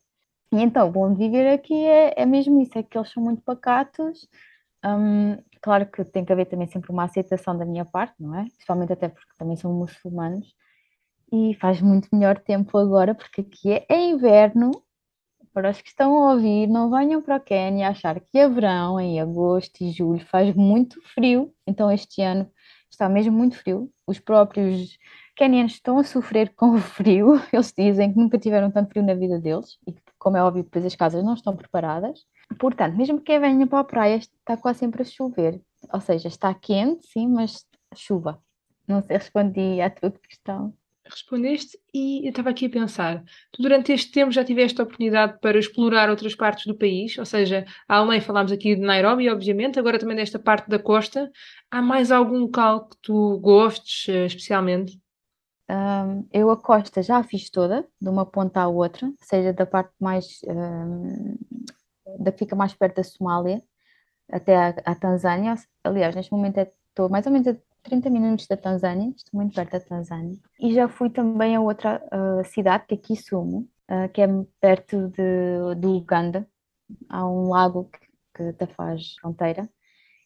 E 0.53 0.61
então, 0.61 0.89
bom 0.91 1.11
de 1.11 1.17
viver 1.17 1.47
aqui 1.53 1.73
é, 1.85 2.13
é 2.21 2.25
mesmo 2.25 2.61
isso: 2.61 2.77
é 2.77 2.83
que 2.83 2.97
eles 2.97 3.11
são 3.11 3.21
muito 3.23 3.41
pacatos. 3.41 4.27
Um, 4.85 5.37
claro 5.61 5.85
que 5.87 6.05
tem 6.05 6.23
que 6.23 6.31
haver 6.31 6.45
também 6.45 6.67
sempre 6.67 6.91
uma 6.91 7.05
aceitação 7.05 7.57
da 7.57 7.65
minha 7.65 7.83
parte, 7.85 8.15
não 8.19 8.35
é? 8.35 8.43
Principalmente 8.45 8.93
até 8.93 9.09
porque 9.09 9.33
também 9.37 9.57
são 9.57 9.73
muçulmanos. 9.73 10.55
E 11.33 11.55
faz 11.55 11.81
muito 11.81 12.07
melhor 12.13 12.39
tempo 12.39 12.77
agora, 12.77 13.15
porque 13.15 13.41
aqui 13.41 13.71
é, 13.73 13.85
é 13.89 14.05
inverno. 14.09 14.71
Para 15.53 15.71
os 15.71 15.81
que 15.81 15.89
estão 15.89 16.15
a 16.15 16.33
ouvir, 16.33 16.67
não 16.67 16.91
venham 16.91 17.21
para 17.21 17.37
o 17.37 17.39
Quênia 17.39 17.89
achar 17.89 18.19
que 18.19 18.37
é 18.37 18.47
verão, 18.47 18.99
em 18.99 19.21
agosto 19.21 19.81
e 19.81 19.91
julho 19.91 20.25
faz 20.27 20.53
muito 20.55 21.01
frio. 21.13 21.53
Então, 21.65 21.91
este 21.91 22.21
ano 22.21 22.49
está 22.95 23.09
mesmo 23.09 23.31
muito 23.31 23.57
frio. 23.57 23.91
Os 24.07 24.19
próprios 24.19 24.97
Kenyans 25.35 25.73
estão 25.73 25.99
a 25.99 26.03
sofrer 26.03 26.53
com 26.55 26.75
o 26.75 26.77
frio. 26.79 27.33
Eles 27.53 27.73
dizem 27.77 28.11
que 28.11 28.19
nunca 28.19 28.37
tiveram 28.37 28.71
tanto 28.71 28.89
frio 28.89 29.05
na 29.05 29.13
vida 29.13 29.39
deles 29.39 29.77
e 29.85 29.91
que, 29.91 30.01
como 30.17 30.37
é 30.37 30.43
óbvio, 30.43 30.63
depois 30.63 30.85
as 30.85 30.95
casas 30.95 31.23
não 31.23 31.33
estão 31.33 31.55
preparadas. 31.55 32.25
Portanto, 32.59 32.95
mesmo 32.95 33.21
que 33.21 33.39
venha 33.39 33.67
para 33.67 33.79
a 33.79 33.83
praia 33.83 34.15
está 34.15 34.55
quase 34.57 34.79
sempre 34.79 35.01
a 35.01 35.05
chover. 35.05 35.61
Ou 35.91 36.01
seja, 36.01 36.27
está 36.27 36.53
quente, 36.53 37.07
sim, 37.07 37.27
mas 37.27 37.65
chuva. 37.95 38.41
Não 38.87 39.01
sei, 39.01 39.17
respondi 39.17 39.81
à 39.81 39.89
tua 39.89 40.11
questão. 40.11 40.73
Respondeste 41.07 41.77
e 41.93 42.25
eu 42.25 42.29
estava 42.29 42.49
aqui 42.49 42.65
a 42.65 42.69
pensar, 42.69 43.23
tu 43.51 43.61
durante 43.61 43.91
este 43.91 44.11
tempo 44.11 44.31
já 44.31 44.43
tiveste 44.43 44.81
a 44.81 44.83
oportunidade 44.83 45.39
para 45.39 45.59
explorar 45.59 46.09
outras 46.09 46.33
partes 46.33 46.65
do 46.65 46.75
país, 46.75 47.15
ou 47.19 47.25
seja, 47.25 47.63
a 47.87 47.97
Além 47.97 48.19
falámos 48.19 48.51
aqui 48.51 48.75
de 48.75 48.81
Nairobi, 48.81 49.29
obviamente, 49.29 49.77
agora 49.77 49.99
também 49.99 50.15
desta 50.15 50.39
parte 50.39 50.67
da 50.67 50.79
costa. 50.79 51.31
Há 51.69 51.79
mais 51.79 52.11
algum 52.11 52.39
local 52.39 52.87
que 52.87 52.97
tu 53.03 53.37
gostes 53.37 54.09
eh, 54.09 54.25
especialmente? 54.25 54.99
Um, 55.69 56.27
eu 56.33 56.49
a 56.49 56.57
costa 56.57 57.03
já 57.03 57.17
a 57.17 57.23
fiz 57.23 57.51
toda, 57.51 57.87
de 58.01 58.09
uma 58.09 58.25
ponta 58.25 58.61
à 58.61 58.67
outra, 58.67 59.11
seja 59.19 59.53
da 59.53 59.65
parte 59.65 59.93
mais 59.99 60.41
um, 60.47 61.35
da 62.19 62.31
que 62.31 62.39
fica 62.39 62.55
mais 62.55 62.73
perto 62.73 62.97
da 62.97 63.03
Somália 63.03 63.63
até 64.31 64.55
à, 64.55 64.69
à 64.85 64.95
Tanzânia. 64.95 65.55
Aliás, 65.83 66.15
neste 66.15 66.31
momento 66.31 66.59
estou 66.89 67.09
mais 67.09 67.25
ou 67.25 67.31
menos 67.31 67.47
a 67.47 67.55
30 67.85 68.09
minutos 68.09 68.47
da 68.47 68.57
Tanzânia, 68.57 69.13
estou 69.15 69.39
muito 69.39 69.53
perto 69.53 69.71
da 69.71 69.79
Tanzânia. 69.79 70.37
E 70.59 70.73
já 70.73 70.89
fui 70.89 71.09
também 71.09 71.55
a 71.55 71.61
outra 71.61 72.03
uh, 72.11 72.43
cidade, 72.43 72.85
que 72.87 72.95
é 72.95 72.97
Kisumu, 72.97 73.69
uh, 73.89 74.09
que 74.11 74.21
é 74.21 74.27
perto 74.59 75.07
de, 75.09 75.75
de 75.79 75.87
Uganda. 75.87 76.47
Há 77.07 77.27
um 77.27 77.49
lago 77.49 77.89
que, 78.33 78.53
que 78.53 78.65
faz 78.73 79.15
fronteira. 79.21 79.69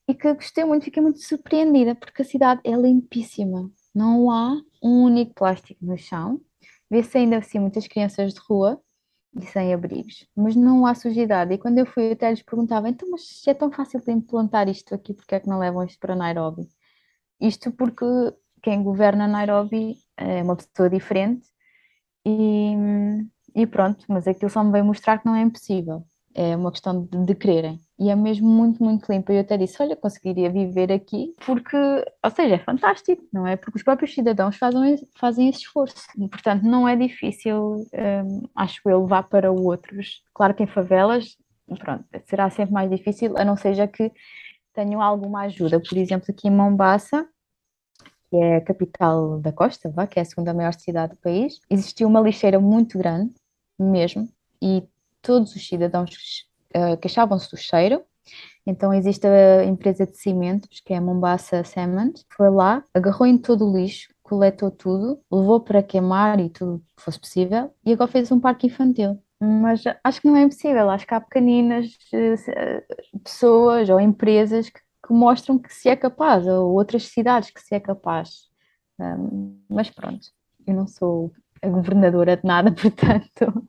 E 0.07 0.13
que 0.15 0.33
gostei 0.33 0.63
muito, 0.63 0.85
fiquei 0.85 1.03
muito 1.03 1.19
surpreendida, 1.19 1.93
porque 1.93 2.21
a 2.21 2.25
cidade 2.25 2.61
é 2.63 2.71
limpíssima. 2.71 3.69
Não 3.93 4.31
há 4.31 4.59
um 4.81 5.03
único 5.03 5.33
plástico 5.35 5.85
no 5.85 5.97
chão. 5.97 6.41
Vê-se 6.89 7.17
ainda 7.17 7.37
assim 7.37 7.59
muitas 7.59 7.87
crianças 7.87 8.33
de 8.33 8.39
rua 8.39 8.81
e 9.35 9.45
sem 9.45 9.73
abrigos, 9.73 10.25
mas 10.35 10.55
não 10.55 10.85
há 10.85 10.95
sujidade. 10.95 11.53
E 11.53 11.57
quando 11.57 11.77
eu 11.77 11.85
fui, 11.85 12.11
até 12.11 12.31
lhes 12.31 12.41
perguntava: 12.41 12.89
então, 12.89 13.07
mas 13.11 13.43
é 13.45 13.53
tão 13.53 13.71
fácil 13.71 14.01
de 14.01 14.11
implantar 14.11 14.67
isto 14.67 14.95
aqui, 14.95 15.13
porque 15.13 15.35
é 15.35 15.39
que 15.39 15.47
não 15.47 15.59
levam 15.59 15.83
isto 15.83 15.99
para 15.99 16.15
Nairobi? 16.15 16.67
Isto 17.39 17.71
porque 17.71 18.05
quem 18.61 18.83
governa 18.83 19.27
Nairobi 19.27 19.95
é 20.17 20.43
uma 20.43 20.55
pessoa 20.55 20.89
diferente 20.89 21.47
e, 22.25 22.73
e 23.55 23.65
pronto, 23.65 24.05
mas 24.07 24.27
aquilo 24.27 24.49
só 24.49 24.63
me 24.63 24.71
veio 24.71 24.85
mostrar 24.85 25.19
que 25.19 25.25
não 25.25 25.35
é 25.35 25.41
impossível. 25.41 26.03
É 26.35 26.55
uma 26.55 26.71
questão 26.71 27.05
de, 27.05 27.25
de 27.25 27.35
quererem. 27.35 27.79
E 27.97 28.09
é 28.09 28.15
mesmo 28.15 28.47
muito, 28.47 28.83
muito 28.83 29.11
limpo. 29.11 29.31
Eu 29.31 29.41
até 29.41 29.57
disse: 29.57 29.81
Olha, 29.81 29.95
conseguiria 29.95 30.49
viver 30.49 30.91
aqui, 30.91 31.33
porque, 31.45 31.75
ou 31.75 32.31
seja, 32.31 32.55
é 32.55 32.59
fantástico, 32.59 33.23
não 33.33 33.47
é? 33.47 33.57
Porque 33.57 33.77
os 33.77 33.83
próprios 33.83 34.13
cidadãos 34.13 34.55
fazem, 34.55 34.95
fazem 35.17 35.49
esse 35.49 35.59
esforço. 35.59 36.05
E, 36.17 36.27
portanto, 36.29 36.63
não 36.63 36.87
é 36.87 36.95
difícil, 36.95 37.75
hum, 37.93 38.41
acho 38.55 38.79
eu, 38.87 39.01
levar 39.01 39.23
para 39.23 39.51
outros. 39.51 40.21
Claro 40.33 40.53
que 40.53 40.63
em 40.63 40.67
favelas, 40.67 41.35
pronto, 41.79 42.05
será 42.25 42.49
sempre 42.49 42.73
mais 42.73 42.89
difícil, 42.89 43.35
a 43.37 43.43
não 43.43 43.57
seja 43.57 43.87
que 43.87 44.11
tenham 44.73 45.01
alguma 45.01 45.41
ajuda. 45.41 45.79
Por 45.79 45.97
exemplo, 45.97 46.27
aqui 46.29 46.47
em 46.47 46.51
Mombasa, 46.51 47.27
que 48.29 48.35
é 48.37 48.57
a 48.57 48.61
capital 48.61 49.39
da 49.39 49.51
costa, 49.51 49.89
vá, 49.89 50.05
que 50.05 50.19
é 50.19 50.21
a 50.21 50.25
segunda 50.25 50.53
maior 50.53 50.73
cidade 50.73 51.13
do 51.13 51.19
país, 51.19 51.59
existiu 51.69 52.07
uma 52.07 52.21
lixeira 52.21 52.59
muito 52.59 52.97
grande, 52.97 53.33
mesmo, 53.77 54.29
e 54.61 54.83
todos 55.21 55.55
os 55.55 55.67
cidadãos 55.67 56.45
uh, 56.75 56.97
queixavam-se 56.97 57.49
do 57.49 57.57
cheiro. 57.57 58.03
Então 58.65 58.93
existe 58.93 59.25
a 59.25 59.63
empresa 59.65 60.05
de 60.05 60.15
cimentos, 60.15 60.79
que 60.81 60.93
é 60.93 60.97
a 60.97 61.01
Mombasa 61.01 61.63
Cement, 61.63 62.13
foi 62.35 62.49
lá, 62.51 62.83
agarrou 62.93 63.27
em 63.27 63.37
todo 63.37 63.67
o 63.67 63.75
lixo, 63.75 64.13
coletou 64.21 64.69
tudo, 64.69 65.19
levou 65.31 65.59
para 65.59 65.81
queimar 65.81 66.39
e 66.39 66.49
tudo 66.49 66.83
que 66.95 67.03
fosse 67.03 67.19
possível, 67.19 67.73
e 67.83 67.93
agora 67.93 68.11
fez 68.11 68.31
um 68.31 68.39
parque 68.39 68.67
infantil 68.67 69.19
mas 69.41 69.83
acho 70.03 70.21
que 70.21 70.27
não 70.27 70.35
é 70.35 70.43
impossível. 70.43 70.89
Acho 70.89 71.07
que 71.07 71.13
há 71.13 71.21
pequeninas 71.21 71.97
eh, 72.13 72.83
pessoas 73.23 73.89
ou 73.89 73.99
empresas 73.99 74.69
que, 74.69 74.79
que, 74.79 75.13
mostram 75.13 75.57
que 75.57 75.73
se 75.73 75.87
é 75.89 75.95
capaz, 75.95 76.45
ou 76.45 76.73
outras 76.73 77.03
cidades 77.03 77.49
que 77.49 77.61
se 77.61 77.73
é 77.75 77.79
capaz. 77.79 78.49
Um, 78.99 79.61
mas 79.69 79.89
pronto, 79.89 80.27
eu 80.67 80.73
não 80.73 80.87
sou 80.87 81.31
a 81.61 81.69
governadora 81.69 82.35
de 82.35 82.45
nada, 82.45 82.71
portanto. 82.75 83.67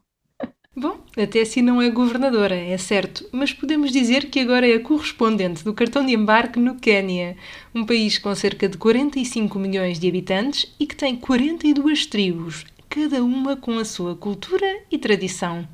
Bom, 0.77 0.99
até 1.17 1.41
assim 1.43 1.62
não 1.62 1.83
é 1.83 1.91
governadora, 1.91 2.55
é 2.55 2.79
certo, 2.79 3.29
mas 3.33 3.53
podemos 3.53 3.91
dizer 3.91 4.31
que 4.31 4.39
agora 4.39 4.69
é 4.69 4.77
a 4.77 4.83
correspondente 4.83 5.65
do 5.65 5.75
cartão 5.75 6.07
de 6.07 6.15
embarque 6.15 6.61
no 6.61 6.77
Quênia, 6.77 7.37
um 7.75 7.85
país 7.85 8.19
com 8.19 8.33
cerca 8.35 8.69
de 8.69 8.79
45 8.79 9.59
milhões 9.59 9.99
de 9.99 10.09
habitantes 10.09 10.73
e 10.79 10.87
que 10.87 10.95
tem 10.95 11.17
42 11.17 12.07
tribos, 12.07 12.65
cada 12.90 13.23
uma 13.23 13.56
com 13.56 13.78
a 13.78 13.85
sua 13.85 14.16
cultura 14.16 14.80
e 14.90 14.99
tradição. 14.99 15.66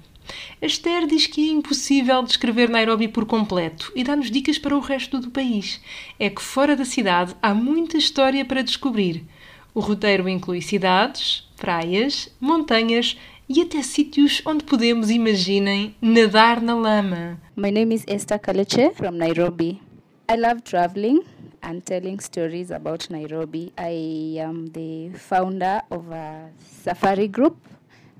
A 0.61 0.67
Esther 0.67 1.07
diz 1.07 1.27
que 1.27 1.49
é 1.49 1.53
impossível 1.53 2.23
descrever 2.23 2.69
Nairobi 2.69 3.09
por 3.09 3.25
completo 3.25 3.91
e 3.97 4.05
dá-nos 4.05 4.31
dicas 4.31 4.59
para 4.59 4.77
o 4.77 4.81
resto 4.81 5.19
do 5.19 5.31
país. 5.31 5.81
É 6.19 6.29
que 6.29 6.43
fora 6.43 6.77
da 6.77 6.85
cidade 6.85 7.35
há 7.41 7.55
muita 7.55 7.97
história 7.97 8.45
para 8.45 8.63
descobrir. 8.63 9.25
O 9.73 9.81
roteiro 9.81 10.29
inclui 10.29 10.61
cidades, 10.61 11.49
praias, 11.57 12.29
montanhas 12.39 13.17
e 13.49 13.63
até 13.63 13.81
sítios 13.81 14.43
onde 14.45 14.65
podemos, 14.65 15.09
imaginem, 15.09 15.95
nadar 16.03 16.61
na 16.61 16.75
lama. 16.75 17.41
My 17.57 17.71
name 17.71 17.95
is 17.95 18.05
Esther 18.07 18.39
Kaleche 18.39 18.93
from 18.95 19.13
Nairobi. 19.13 19.86
I 20.29 20.37
love 20.37 20.65
traveling. 20.65 21.23
and 21.67 21.85
telling 21.85 22.21
stories 22.21 22.71
about 22.71 23.11
Nairobi. 23.11 23.73
I 23.77 24.39
am 24.39 24.67
the 24.69 25.11
founder 25.19 25.83
of 25.91 26.09
a 26.11 26.51
safari 26.65 27.27
group 27.27 27.57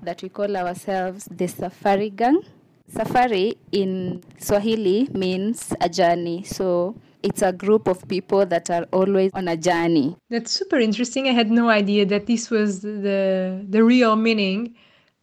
that 0.03 0.21
we 0.21 0.27
call 0.27 0.55
ourselves 0.57 1.29
the 1.31 1.47
Safari 1.47 2.09
Gang. 2.09 2.41
Safari 2.89 3.57
in 3.71 4.21
Swahili 4.37 5.07
means 5.13 5.73
a 5.79 5.87
journey. 5.87 6.43
So 6.43 6.95
it's 7.23 7.41
a 7.41 7.53
group 7.53 7.87
of 7.87 8.05
people 8.09 8.45
that 8.45 8.69
are 8.69 8.85
always 8.91 9.31
on 9.33 9.47
a 9.47 9.55
journey. 9.55 10.17
That's 10.29 10.51
super 10.51 10.77
interesting. 10.77 11.27
I 11.29 11.31
had 11.31 11.49
no 11.49 11.69
idea 11.69 12.05
that 12.05 12.27
this 12.27 12.49
was 12.49 12.81
the 12.81 13.63
the 13.69 13.81
real 13.83 14.17
meaning 14.17 14.75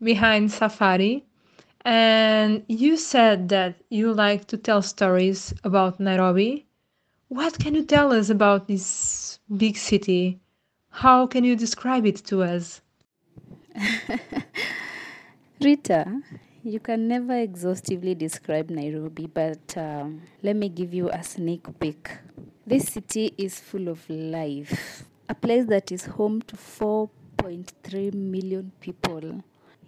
behind 0.02 0.50
safari. 0.50 1.24
And 1.84 2.64
you 2.68 2.96
said 2.96 3.50
that 3.50 3.76
you 3.90 4.14
like 4.14 4.46
to 4.46 4.56
tell 4.56 4.80
stories 4.80 5.52
about 5.64 6.00
Nairobi. 6.00 6.63
What 7.34 7.58
can 7.58 7.74
you 7.74 7.82
tell 7.82 8.12
us 8.12 8.30
about 8.30 8.68
this 8.68 9.40
big 9.56 9.76
city? 9.76 10.38
How 10.90 11.26
can 11.26 11.42
you 11.42 11.56
describe 11.56 12.06
it 12.06 12.18
to 12.26 12.44
us? 12.44 12.80
Rita, 15.60 16.20
you 16.62 16.78
can 16.78 17.08
never 17.08 17.36
exhaustively 17.36 18.14
describe 18.14 18.70
Nairobi, 18.70 19.26
but 19.26 19.76
um, 19.76 20.22
let 20.44 20.54
me 20.54 20.68
give 20.68 20.94
you 20.94 21.10
a 21.10 21.24
sneak 21.24 21.66
peek. 21.80 22.08
This 22.64 22.92
city 22.92 23.34
is 23.36 23.58
full 23.58 23.88
of 23.88 24.08
life, 24.08 25.02
a 25.28 25.34
place 25.34 25.66
that 25.66 25.90
is 25.90 26.06
home 26.06 26.40
to 26.42 26.54
4.3 26.54 28.14
million 28.14 28.70
people. 28.80 29.42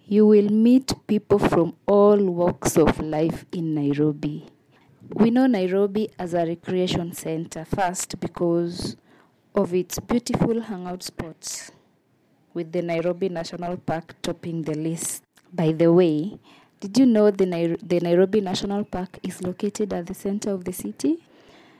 You 0.08 0.26
will 0.26 0.48
meet 0.48 0.94
people 1.06 1.38
from 1.38 1.76
all 1.86 2.16
walks 2.16 2.76
of 2.76 2.98
life 2.98 3.46
in 3.52 3.76
Nairobi. 3.76 4.48
We 5.14 5.30
know 5.30 5.46
Nairobi 5.46 6.10
as 6.18 6.34
a 6.34 6.44
recreation 6.44 7.12
center 7.12 7.64
first 7.64 8.18
because 8.18 8.96
of 9.54 9.72
its 9.72 10.00
beautiful 10.00 10.60
hangout 10.60 11.02
spots, 11.02 11.70
with 12.52 12.72
the 12.72 12.82
Nairobi 12.82 13.28
National 13.28 13.76
Park 13.76 14.14
topping 14.20 14.62
the 14.62 14.74
list. 14.74 15.22
By 15.52 15.72
the 15.72 15.92
way, 15.92 16.38
did 16.80 16.98
you 16.98 17.06
know 17.06 17.30
the, 17.30 17.46
Nai- 17.46 17.76
the 17.82 18.00
Nairobi 18.00 18.40
National 18.40 18.84
Park 18.84 19.18
is 19.22 19.42
located 19.42 19.92
at 19.92 20.06
the 20.06 20.14
center 20.14 20.50
of 20.50 20.64
the 20.64 20.72
city? 20.72 21.22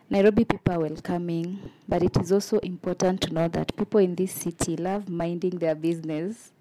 Nairobi 0.09 0.45
people 0.45 0.75
are 0.75 0.81
welcoming, 0.81 1.59
but 1.89 2.05
it 2.05 2.17
is 2.19 2.31
also 2.31 2.59
important 2.61 3.21
to 3.23 3.33
know 3.33 3.49
that 3.49 3.77
people 3.77 3.99
in 3.99 4.15
this 4.15 4.31
city 4.31 4.77
love 4.77 5.09
minding 5.09 5.59
their 5.59 5.75
business. 5.75 6.53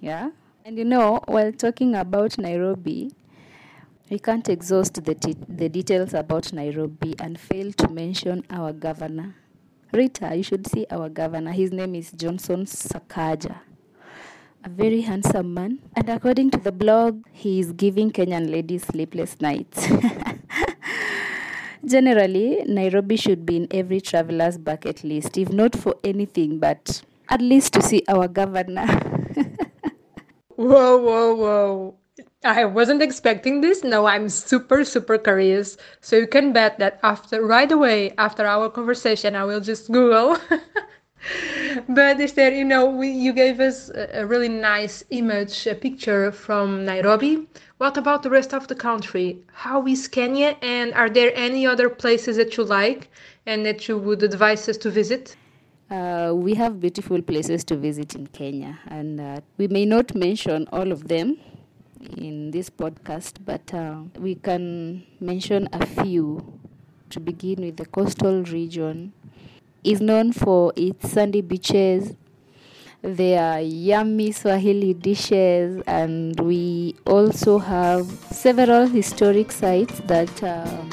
Yeah? 0.00 0.30
And 0.64 0.76
you 0.76 0.84
know, 0.84 1.20
while 1.26 1.52
talking 1.52 1.94
about 1.94 2.38
Nairobi, 2.38 3.12
we 4.12 4.18
can't 4.18 4.50
exhaust 4.50 5.02
the, 5.04 5.14
t- 5.14 5.34
the 5.48 5.70
details 5.70 6.12
about 6.12 6.52
Nairobi 6.52 7.14
and 7.18 7.40
fail 7.40 7.72
to 7.72 7.88
mention 7.88 8.44
our 8.50 8.70
governor. 8.70 9.34
Rita, 9.90 10.36
you 10.36 10.42
should 10.42 10.66
see 10.66 10.84
our 10.90 11.08
governor. 11.08 11.50
His 11.50 11.72
name 11.72 11.94
is 11.94 12.12
Johnson 12.12 12.66
Sakaja. 12.66 13.60
A 14.64 14.68
very 14.68 15.00
handsome 15.00 15.54
man. 15.54 15.78
And 15.96 16.10
according 16.10 16.50
to 16.50 16.58
the 16.58 16.70
blog, 16.70 17.24
he 17.32 17.58
is 17.58 17.72
giving 17.72 18.10
Kenyan 18.10 18.50
ladies 18.50 18.82
sleepless 18.84 19.40
nights. 19.40 19.88
Generally, 21.86 22.64
Nairobi 22.66 23.16
should 23.16 23.46
be 23.46 23.56
in 23.56 23.68
every 23.70 24.02
traveler's 24.02 24.58
bucket 24.58 25.02
list, 25.04 25.38
if 25.38 25.48
not 25.50 25.74
for 25.74 25.94
anything, 26.04 26.58
but 26.58 27.00
at 27.30 27.40
least 27.40 27.72
to 27.72 27.80
see 27.80 28.02
our 28.08 28.28
governor. 28.28 28.86
whoa, 30.56 30.98
whoa, 30.98 31.34
whoa. 31.34 31.96
I 32.44 32.64
wasn't 32.64 33.02
expecting 33.02 33.60
this. 33.60 33.82
No, 33.82 34.06
I'm 34.06 34.28
super, 34.28 34.84
super 34.84 35.16
curious. 35.16 35.76
So 36.00 36.16
you 36.16 36.26
can 36.26 36.52
bet 36.52 36.78
that 36.78 37.00
after 37.02 37.44
right 37.44 37.70
away 37.70 38.12
after 38.18 38.44
our 38.44 38.68
conversation, 38.68 39.34
I 39.34 39.44
will 39.44 39.60
just 39.60 39.90
Google 39.90 40.36
but 41.88 42.20
Esther, 42.20 42.50
you 42.50 42.64
know, 42.64 42.86
we, 42.86 43.08
you 43.08 43.32
gave 43.32 43.60
us 43.60 43.90
a, 43.90 44.22
a 44.22 44.26
really 44.26 44.48
nice 44.48 45.04
image, 45.10 45.66
a 45.66 45.74
picture 45.74 46.32
from 46.32 46.84
Nairobi. 46.84 47.46
What 47.78 47.96
about 47.96 48.22
the 48.22 48.30
rest 48.30 48.52
of 48.54 48.68
the 48.68 48.74
country? 48.74 49.38
How 49.52 49.86
is 49.86 50.08
Kenya, 50.08 50.56
and 50.62 50.92
are 50.94 51.10
there 51.10 51.32
any 51.34 51.66
other 51.66 51.88
places 51.88 52.36
that 52.36 52.56
you 52.56 52.64
like 52.64 53.08
and 53.46 53.64
that 53.66 53.88
you 53.88 53.98
would 53.98 54.22
advise 54.22 54.68
us 54.68 54.76
to 54.78 54.90
visit? 54.90 55.36
Uh, 55.90 56.32
we 56.34 56.54
have 56.54 56.80
beautiful 56.80 57.20
places 57.20 57.64
to 57.64 57.76
visit 57.76 58.14
in 58.14 58.26
Kenya, 58.28 58.78
and 58.88 59.20
uh, 59.20 59.40
we 59.58 59.68
may 59.68 59.84
not 59.84 60.14
mention 60.14 60.66
all 60.72 60.90
of 60.90 61.08
them 61.08 61.36
in 62.16 62.50
this 62.50 62.70
podcast, 62.70 63.38
but 63.44 63.72
uh, 63.74 64.02
we 64.18 64.34
can 64.34 65.04
mention 65.20 65.68
a 65.72 65.86
few. 65.86 66.58
To 67.10 67.20
begin 67.20 67.60
with, 67.60 67.76
the 67.76 67.84
coastal 67.84 68.42
region 68.44 69.12
is 69.84 70.00
known 70.00 70.32
for 70.32 70.72
its 70.76 71.10
sandy 71.10 71.42
beaches. 71.42 72.16
There 73.02 73.42
are 73.42 73.60
yummy 73.60 74.32
Swahili 74.32 74.94
dishes, 74.94 75.82
and 75.86 76.38
we 76.40 76.94
also 77.04 77.58
have 77.58 78.06
several 78.30 78.86
historic 78.86 79.52
sites 79.52 80.00
that 80.06 80.42
uh, 80.42 80.84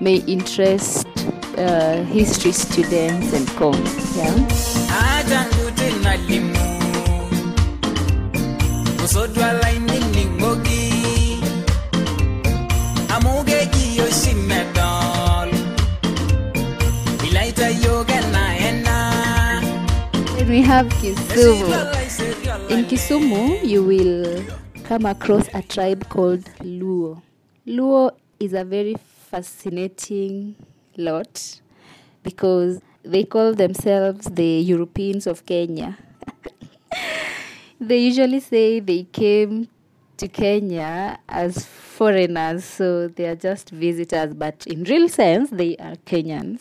may 0.00 0.16
interest 0.26 1.08
uh, 1.56 2.04
history 2.04 2.52
students 2.52 3.32
and 3.32 3.48
com. 3.56 3.74
Yeah. 4.14 4.67
Then 20.48 20.56
we 20.56 20.62
have 20.62 20.86
Kisumu. 20.88 22.70
In 22.70 22.86
Kisumu, 22.86 23.62
you 23.62 23.84
will 23.84 24.42
come 24.84 25.04
across 25.04 25.46
a 25.52 25.60
tribe 25.60 26.08
called 26.08 26.44
Luo. 26.60 27.20
Luo 27.66 28.12
is 28.40 28.54
a 28.54 28.64
very 28.64 28.96
fascinating 29.30 30.56
lot 30.96 31.60
because 32.22 32.80
they 33.02 33.24
call 33.24 33.52
themselves 33.52 34.24
the 34.24 34.60
Europeans 34.60 35.26
of 35.26 35.44
Kenya. 35.44 35.98
they 37.78 37.98
usually 37.98 38.40
say 38.40 38.80
they 38.80 39.02
came 39.02 39.68
to 40.16 40.28
Kenya 40.28 41.18
as 41.28 41.66
foreigners, 41.66 42.64
so 42.64 43.08
they 43.08 43.26
are 43.26 43.36
just 43.36 43.68
visitors, 43.68 44.32
but 44.32 44.66
in 44.66 44.84
real 44.84 45.10
sense, 45.10 45.50
they 45.50 45.76
are 45.76 45.96
Kenyans. 46.06 46.60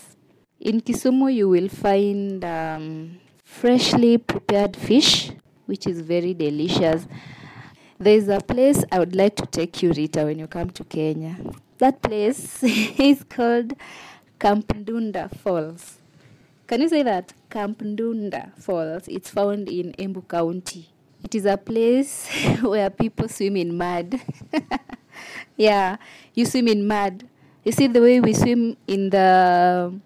In 0.59 0.81
Kisumu, 0.81 1.33
you 1.33 1.47
will 1.47 1.69
find 1.69 2.43
um, 2.43 3.19
freshly 3.47 4.17
prepared 4.19 4.75
fish, 4.75 5.31
which 5.65 5.87
is 5.87 6.01
very 6.01 6.33
delicious. 6.33 7.07
There's 7.97 8.27
a 8.27 8.39
place 8.39 8.83
I 8.91 8.99
would 8.99 9.15
like 9.15 9.35
to 9.37 9.45
take 9.47 9.81
you, 9.81 9.91
Rita, 9.93 10.25
when 10.25 10.37
you 10.37 10.47
come 10.47 10.69
to 10.71 10.83
Kenya. 10.83 11.35
That 11.79 12.01
place 12.01 12.61
is 12.63 13.23
called 13.23 13.73
Camp 14.37 14.67
Ndunda 14.67 15.35
Falls. 15.37 15.97
Can 16.67 16.81
you 16.81 16.89
say 16.89 17.01
that? 17.03 17.33
Camp 17.49 17.79
Ndunda 17.79 18.55
Falls. 18.59 19.07
It's 19.07 19.31
found 19.31 19.69
in 19.69 19.93
Embu 19.93 20.27
County. 20.27 20.89
It 21.23 21.33
is 21.33 21.45
a 21.45 21.57
place 21.57 22.29
where 22.61 22.91
people 22.91 23.27
swim 23.29 23.55
in 23.57 23.75
mud. 23.75 24.21
yeah, 25.57 25.97
you 26.35 26.45
swim 26.45 26.67
in 26.67 26.85
mud. 26.85 27.23
You 27.63 27.71
see 27.71 27.87
the 27.87 28.01
way 28.01 28.19
we 28.19 28.33
swim 28.33 28.77
in 28.85 29.09
the 29.09 29.99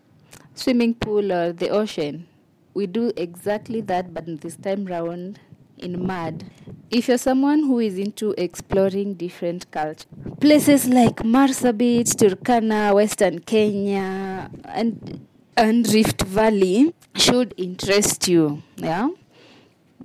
swimming 0.56 0.94
pool 0.94 1.32
or 1.32 1.52
the 1.52 1.70
ocean? 1.70 2.28
We 2.74 2.88
do 2.88 3.12
exactly 3.18 3.82
that, 3.82 4.14
but 4.14 4.42
this 4.42 4.56
time 4.56 4.86
round 4.86 5.40
in 5.78 6.06
mud. 6.06 6.46
If 6.90 7.08
you're 7.08 7.18
someone 7.18 7.64
who 7.64 7.80
is 7.80 7.98
into 7.98 8.34
exploring 8.38 9.16
different 9.16 9.70
cultures, 9.72 10.06
places 10.40 10.88
like 10.88 11.18
Marsabit, 11.18 12.16
Turkana, 12.16 12.94
Western 12.94 13.40
Kenya, 13.40 14.50
and 14.66 15.28
and 15.58 15.88
Rift 15.94 16.22
Valley 16.24 16.94
should 17.16 17.54
interest 17.58 18.28
you. 18.28 18.64
Yeah. 18.78 19.10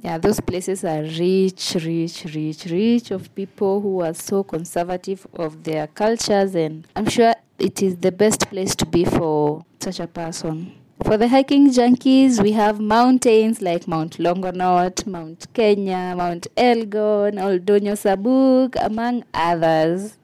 Yeah, 0.02 0.18
those 0.18 0.40
places 0.40 0.84
are 0.84 1.02
rich, 1.02 1.76
rich, 1.82 2.26
rich, 2.34 2.66
rich 2.66 3.10
of 3.10 3.34
people 3.34 3.80
who 3.80 4.02
are 4.02 4.14
so 4.14 4.44
conservative 4.44 5.26
of 5.34 5.64
their 5.64 5.86
cultures, 5.86 6.54
and 6.54 6.86
I'm 6.94 7.08
sure 7.08 7.34
it 7.58 7.82
is 7.82 7.96
the 7.96 8.12
best 8.12 8.48
place 8.48 8.76
to 8.76 8.86
be 8.86 9.04
for 9.04 9.64
such 9.80 9.98
a 10.00 10.06
person. 10.06 10.74
For 11.04 11.16
the 11.16 11.28
hiking 11.28 11.70
junkies, 11.70 12.42
we 12.42 12.52
have 12.52 12.80
mountains 12.80 13.60
like 13.60 13.86
Mount 13.86 14.18
Longonot, 14.18 15.06
Mount 15.06 15.46
Kenya, 15.52 16.14
Mount 16.16 16.46
Elgon, 16.56 17.34
Oldonyo 17.38 17.94
Sabuk, 17.94 18.76
among 18.82 19.24
others. 19.34 20.16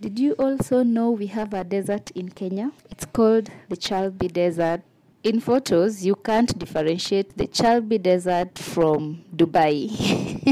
Did 0.00 0.18
you 0.18 0.32
also 0.32 0.82
know 0.82 1.12
we 1.12 1.28
have 1.28 1.54
a 1.54 1.62
desert 1.62 2.10
in 2.10 2.28
Kenya? 2.30 2.72
It's 2.90 3.04
called 3.06 3.50
the 3.68 3.76
Chalbi 3.76 4.30
Desert. 4.30 4.82
In 5.22 5.40
photos, 5.40 6.04
you 6.04 6.16
can't 6.16 6.58
differentiate 6.58 7.38
the 7.38 7.46
Chalbi 7.46 8.02
Desert 8.02 8.58
from 8.58 9.24
Dubai. 9.34 9.88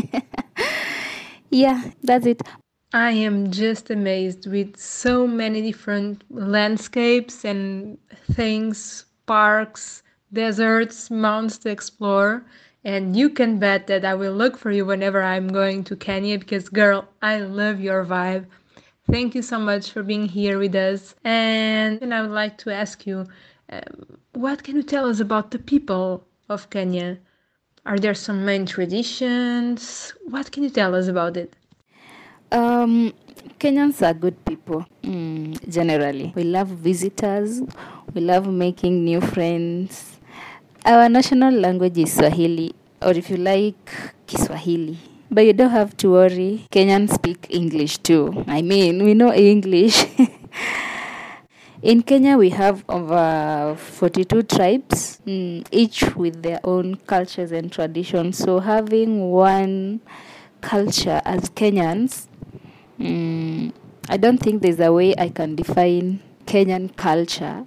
yeah, 1.50 1.90
that's 2.02 2.26
it. 2.26 2.42
I 2.94 3.10
am 3.10 3.50
just 3.50 3.90
amazed 3.90 4.46
with 4.46 4.76
so 4.76 5.26
many 5.26 5.62
different 5.62 6.22
landscapes 6.30 7.44
and 7.44 7.98
things, 8.32 9.06
parks, 9.26 10.02
deserts, 10.32 11.10
mountains 11.10 11.58
to 11.58 11.70
explore. 11.70 12.44
And 12.84 13.16
you 13.16 13.30
can 13.30 13.58
bet 13.58 13.86
that 13.86 14.04
I 14.04 14.14
will 14.14 14.32
look 14.32 14.56
for 14.56 14.70
you 14.72 14.84
whenever 14.84 15.22
I'm 15.22 15.48
going 15.48 15.84
to 15.84 15.96
Kenya 15.96 16.38
because, 16.38 16.68
girl, 16.68 17.08
I 17.22 17.38
love 17.38 17.80
your 17.80 18.04
vibe. 18.04 18.46
Thank 19.10 19.34
you 19.34 19.42
so 19.42 19.58
much 19.58 19.90
for 19.90 20.02
being 20.02 20.26
here 20.26 20.58
with 20.58 20.74
us. 20.74 21.14
And, 21.24 22.02
and 22.02 22.12
I 22.12 22.22
would 22.22 22.30
like 22.30 22.58
to 22.58 22.74
ask 22.74 23.06
you 23.06 23.26
um, 23.70 24.18
what 24.32 24.62
can 24.64 24.76
you 24.76 24.82
tell 24.82 25.08
us 25.08 25.20
about 25.20 25.50
the 25.50 25.58
people 25.58 26.24
of 26.48 26.70
Kenya? 26.70 27.18
Are 27.86 27.98
there 27.98 28.14
some 28.14 28.44
main 28.44 28.66
traditions? 28.66 30.12
What 30.24 30.52
can 30.52 30.62
you 30.62 30.70
tell 30.70 30.94
us 30.94 31.08
about 31.08 31.36
it? 31.36 31.54
Um, 32.52 33.12
Kenyans 33.58 34.06
are 34.06 34.14
good 34.14 34.44
people, 34.44 34.86
mm, 35.02 35.68
generally. 35.68 36.32
We 36.34 36.44
love 36.44 36.68
visitors, 36.68 37.62
we 38.14 38.20
love 38.20 38.46
making 38.48 39.04
new 39.04 39.20
friends. 39.20 40.18
Our 40.84 41.08
national 41.08 41.54
language 41.54 41.96
is 41.96 42.12
Swahili, 42.12 42.74
or 43.00 43.12
if 43.12 43.30
you 43.30 43.36
like, 43.38 43.90
Kiswahili. 44.26 44.98
But 45.30 45.46
you 45.46 45.52
don't 45.54 45.70
have 45.70 45.96
to 45.98 46.10
worry, 46.10 46.66
Kenyans 46.70 47.14
speak 47.14 47.46
English 47.48 47.98
too. 47.98 48.44
I 48.46 48.60
mean, 48.60 49.02
we 49.02 49.14
know 49.14 49.32
English. 49.32 50.04
In 51.82 52.02
Kenya, 52.02 52.36
we 52.36 52.50
have 52.50 52.84
over 52.88 53.74
42 53.76 54.42
tribes, 54.42 55.20
mm, 55.26 55.66
each 55.72 56.14
with 56.14 56.42
their 56.42 56.60
own 56.64 56.96
cultures 57.06 57.50
and 57.50 57.72
traditions. 57.72 58.38
So, 58.38 58.60
having 58.60 59.30
one 59.30 60.00
culture 60.60 61.22
as 61.24 61.48
Kenyans, 61.50 62.28
mm, 63.00 63.72
I 64.08 64.16
don't 64.16 64.38
think 64.38 64.62
there's 64.62 64.78
a 64.80 64.92
way 64.92 65.14
I 65.16 65.30
can 65.30 65.56
define 65.56 66.20
Kenyan 66.46 66.94
culture 66.94 67.66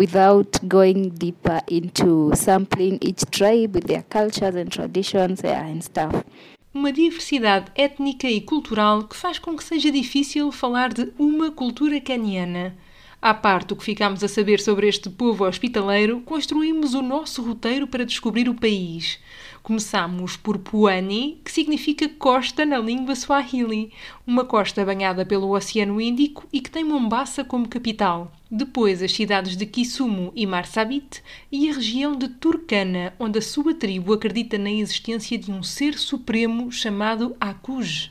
without 0.00 0.58
going 0.66 1.10
deeper 1.10 1.60
into 1.70 2.30
sampling 2.34 2.98
each 3.02 3.22
tribe 3.30 3.74
with 3.74 3.86
their 3.86 4.02
cultures 4.08 4.56
and 4.56 4.70
traditions 4.70 5.44
and 5.44 5.82
stuff. 5.82 6.24
Uma 6.72 6.90
diversidade 6.90 7.70
étnica 7.74 8.30
e 8.30 8.40
cultural 8.40 9.04
que 9.04 9.14
faz 9.14 9.38
com 9.38 9.54
que 9.54 9.62
seja 9.62 9.90
difícil 9.90 10.50
falar 10.50 10.90
de 10.90 11.12
uma 11.18 11.50
cultura 11.50 12.00
caniana. 12.00 12.74
À 13.20 13.34
parte 13.34 13.68
do 13.68 13.76
que 13.76 13.84
ficámos 13.84 14.24
a 14.24 14.28
saber 14.28 14.60
sobre 14.60 14.88
este 14.88 15.10
povo 15.10 15.44
hospitaleiro, 15.44 16.22
construímos 16.22 16.94
o 16.94 17.02
nosso 17.02 17.42
roteiro 17.42 17.86
para 17.86 18.06
descobrir 18.06 18.48
o 18.48 18.54
país. 18.54 19.18
Começámos 19.62 20.36
por 20.36 20.58
Puani, 20.58 21.38
que 21.44 21.52
significa 21.52 22.08
costa 22.08 22.64
na 22.64 22.78
língua 22.78 23.14
Swahili, 23.14 23.92
uma 24.26 24.44
costa 24.44 24.84
banhada 24.84 25.24
pelo 25.24 25.54
Oceano 25.54 26.00
Índico 26.00 26.46
e 26.52 26.60
que 26.60 26.70
tem 26.70 26.82
Mombasa 26.82 27.44
como 27.44 27.68
capital. 27.68 28.32
Depois 28.50 29.02
as 29.02 29.12
cidades 29.12 29.56
de 29.56 29.66
Kisumu 29.66 30.32
e 30.34 30.46
Marsabit 30.46 31.22
e 31.52 31.68
a 31.68 31.74
região 31.74 32.16
de 32.16 32.28
Turkana, 32.28 33.14
onde 33.18 33.38
a 33.38 33.42
sua 33.42 33.74
tribo 33.74 34.12
acredita 34.14 34.56
na 34.56 34.70
existência 34.70 35.36
de 35.36 35.52
um 35.52 35.62
ser 35.62 35.98
supremo 35.98 36.72
chamado 36.72 37.36
Akuj. 37.38 38.10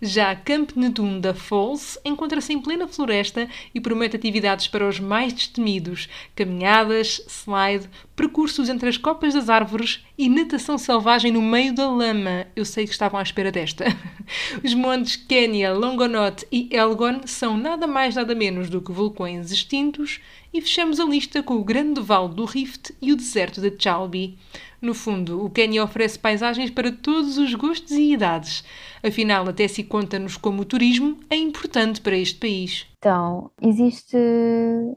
Já 0.00 0.34
Camp 0.34 0.72
Nedunda 0.74 1.34
Falls 1.34 1.98
encontra-se 2.04 2.52
em 2.52 2.60
plena 2.60 2.88
floresta 2.88 3.48
e 3.74 3.80
promete 3.80 4.16
atividades 4.16 4.66
para 4.66 4.88
os 4.88 4.98
mais 4.98 5.32
destemidos: 5.32 6.08
caminhadas, 6.34 7.22
slide, 7.28 7.88
percursos 8.16 8.68
entre 8.68 8.88
as 8.88 8.96
copas 8.96 9.34
das 9.34 9.48
árvores 9.48 10.04
e 10.20 10.28
natação 10.28 10.76
selvagem 10.76 11.32
no 11.32 11.40
meio 11.40 11.74
da 11.74 11.88
lama. 11.90 12.46
Eu 12.54 12.66
sei 12.66 12.84
que 12.84 12.92
estavam 12.92 13.18
à 13.18 13.22
espera 13.22 13.50
desta. 13.50 13.86
Os 14.62 14.74
montes 14.74 15.16
Kenya, 15.16 15.72
Longonot 15.72 16.46
e 16.52 16.68
Elgon 16.70 17.22
são 17.24 17.56
nada 17.56 17.86
mais 17.86 18.16
nada 18.16 18.34
menos 18.34 18.68
do 18.68 18.82
que 18.82 18.92
vulcões 18.92 19.50
extintos 19.50 20.20
e 20.52 20.60
fechamos 20.60 21.00
a 21.00 21.06
lista 21.06 21.42
com 21.42 21.54
o 21.54 21.64
grande 21.64 22.02
vale 22.02 22.34
do 22.34 22.44
Rift 22.44 22.94
e 23.00 23.14
o 23.14 23.16
deserto 23.16 23.62
de 23.62 23.74
Chalbi. 23.82 24.36
No 24.82 24.92
fundo, 24.92 25.42
o 25.42 25.48
Quênia 25.48 25.82
oferece 25.82 26.18
paisagens 26.18 26.70
para 26.70 26.92
todos 26.92 27.38
os 27.38 27.54
gostos 27.54 27.92
e 27.92 28.12
idades. 28.12 28.62
Afinal, 29.02 29.48
até 29.48 29.66
se 29.68 29.82
conta-nos 29.84 30.36
como 30.36 30.60
o 30.62 30.66
turismo 30.66 31.18
é 31.30 31.36
importante 31.36 31.98
para 31.98 32.16
este 32.18 32.38
país. 32.38 32.86
Então, 32.98 33.50
existe 33.62 34.18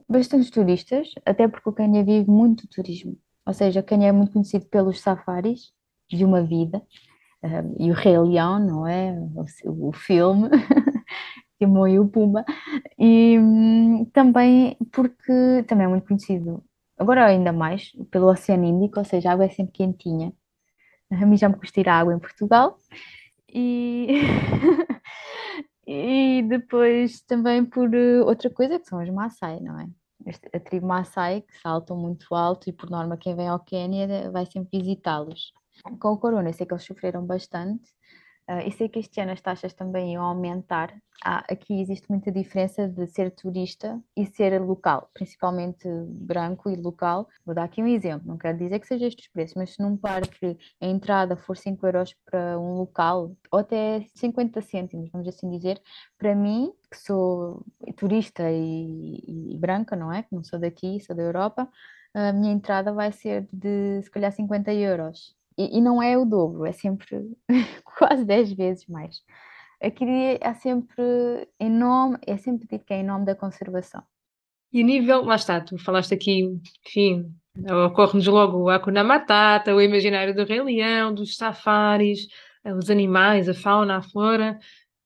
bastantes 0.09 0.49
turistas, 0.49 1.07
até 1.25 1.47
porque 1.47 1.69
o 1.69 1.73
Quênia 1.73 2.03
vive 2.03 2.29
muito 2.29 2.67
turismo. 2.67 3.17
Ou 3.45 3.53
seja, 3.53 3.83
Quênia 3.83 4.09
é 4.09 4.11
muito 4.11 4.33
conhecido 4.33 4.65
pelos 4.67 5.01
safaris 5.01 5.71
de 6.09 6.23
uma 6.25 6.43
vida. 6.43 6.81
Uh, 7.43 7.75
e 7.77 7.91
o 7.91 7.93
Rei 7.93 8.17
Leão, 8.17 8.59
não 8.59 8.87
é? 8.87 9.11
O, 9.65 9.89
o 9.89 9.93
filme, 9.93 10.49
Timão 11.59 11.87
e 11.87 11.99
o 11.99 12.07
Pumba. 12.07 12.45
E 12.97 13.37
um, 13.39 14.05
também 14.13 14.77
porque 14.91 15.63
também 15.67 15.85
é 15.85 15.89
muito 15.89 16.07
conhecido 16.07 16.63
agora 16.97 17.25
ainda 17.25 17.51
mais, 17.51 17.91
pelo 18.11 18.27
Oceano 18.31 18.65
Índico, 18.65 18.99
ou 18.99 19.05
seja, 19.05 19.29
a 19.29 19.33
água 19.33 19.45
é 19.45 19.49
sempre 19.49 19.73
quentinha. 19.73 20.33
A 21.11 21.25
mim 21.25 21.37
já 21.37 21.49
me 21.49 21.55
custa 21.55 21.79
ir 21.79 21.89
à 21.89 21.99
água 21.99 22.13
em 22.13 22.19
Portugal. 22.19 22.77
E, 23.49 24.07
e 25.87 26.43
depois 26.43 27.21
também 27.21 27.63
por 27.65 27.93
eh, 27.93 28.21
outra 28.21 28.49
coisa 28.49 28.79
que 28.79 28.87
são 28.87 29.01
os 29.01 29.09
Maasai, 29.09 29.59
não 29.59 29.79
é? 29.79 29.87
A 30.53 30.59
tribo 30.59 30.87
Maasai 30.87 31.41
que 31.41 31.59
saltam 31.59 31.97
muito 31.97 32.33
alto 32.33 32.69
e 32.69 32.73
por 32.73 32.89
norma 32.89 33.17
quem 33.17 33.35
vem 33.35 33.47
ao 33.47 33.59
Quênia 33.59 34.31
vai 34.31 34.45
sempre 34.45 34.79
visitá-los. 34.79 35.51
Com 35.99 36.09
o 36.13 36.17
corona, 36.17 36.49
eu 36.49 36.53
sei 36.53 36.65
que 36.65 36.73
eles 36.73 36.85
sofreram 36.85 37.25
bastante, 37.25 37.91
Uh, 38.49 38.67
e 38.67 38.71
sei 38.71 38.89
que 38.89 38.99
este 38.99 39.21
ano 39.21 39.31
as 39.31 39.41
taxas 39.41 39.73
também 39.73 40.13
iam 40.13 40.23
aumentar. 40.23 40.93
Ah, 41.23 41.45
aqui 41.49 41.79
existe 41.79 42.09
muita 42.09 42.29
diferença 42.29 42.89
de 42.89 43.07
ser 43.07 43.31
turista 43.31 44.01
e 44.17 44.25
ser 44.25 44.59
local, 44.61 45.09
principalmente 45.13 45.87
branco 46.09 46.69
e 46.69 46.75
local. 46.75 47.29
Vou 47.45 47.55
dar 47.55 47.63
aqui 47.63 47.81
um 47.81 47.87
exemplo, 47.87 48.27
não 48.27 48.37
quero 48.37 48.57
dizer 48.57 48.79
que 48.79 48.87
seja 48.87 49.07
estes 49.07 49.29
preços, 49.29 49.55
mas 49.55 49.73
se 49.73 49.81
num 49.81 49.95
parque 49.95 50.57
a 50.81 50.85
entrada 50.85 51.37
for 51.37 51.55
5 51.55 51.85
euros 51.87 52.13
para 52.25 52.59
um 52.59 52.73
local, 52.75 53.31
ou 53.49 53.59
até 53.59 54.05
50 54.15 54.61
cêntimos, 54.61 55.09
vamos 55.11 55.27
assim 55.29 55.49
dizer, 55.49 55.81
para 56.17 56.35
mim, 56.35 56.73
que 56.91 56.97
sou 56.97 57.65
turista 57.95 58.51
e, 58.51 59.53
e 59.53 59.57
branca, 59.57 59.95
não 59.95 60.11
é? 60.11 60.23
Que 60.23 60.35
não 60.35 60.43
sou 60.43 60.59
daqui, 60.59 60.99
sou 60.99 61.15
da 61.15 61.23
Europa, 61.23 61.69
a 62.13 62.33
minha 62.33 62.51
entrada 62.51 62.91
vai 62.93 63.11
ser 63.13 63.47
de 63.51 64.01
se 64.03 64.11
calhar 64.11 64.31
50 64.31 64.73
euros 64.73 65.35
e, 65.57 65.77
e 65.77 65.81
não 65.81 66.01
é 66.01 66.17
o 66.17 66.25
dobro, 66.25 66.65
é 66.65 66.71
sempre 66.71 67.31
quase 67.97 68.25
10 68.25 68.53
vezes 68.53 68.87
mais. 68.87 69.21
Aqui 69.81 70.05
é 70.39 70.53
sempre 70.53 71.03
em 71.59 71.69
nome, 71.69 72.17
é 72.25 72.37
sempre 72.37 72.67
dito 72.67 72.85
que 72.85 72.93
é 72.93 73.01
em 73.01 73.05
nome 73.05 73.25
da 73.25 73.35
conservação. 73.35 74.01
E 74.71 74.81
a 74.81 74.83
nível, 74.83 75.23
lá 75.23 75.35
está, 75.35 75.61
tu 75.61 75.77
falaste 75.77 76.13
aqui, 76.13 76.59
enfim, 76.87 77.31
ocorre-nos 77.85 78.25
logo 78.25 78.57
o 78.57 78.69
Hakuna 78.69 79.03
Matata, 79.03 79.75
o 79.75 79.81
imaginário 79.81 80.33
do 80.33 80.45
Rei 80.45 80.61
Leão, 80.61 81.13
dos 81.13 81.35
safaris, 81.35 82.27
os 82.65 82.89
animais, 82.89 83.49
a 83.49 83.53
fauna, 83.53 83.97
a 83.97 84.01
flora. 84.01 84.57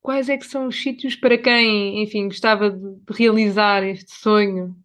Quais 0.01 0.29
é 0.29 0.37
que 0.37 0.45
são 0.45 0.67
os 0.67 0.81
sítios 0.81 1.15
para 1.15 1.37
quem, 1.37 2.01
enfim, 2.01 2.25
gostava 2.25 2.71
de 2.71 2.97
realizar 3.09 3.83
este 3.83 4.11
sonho, 4.11 4.75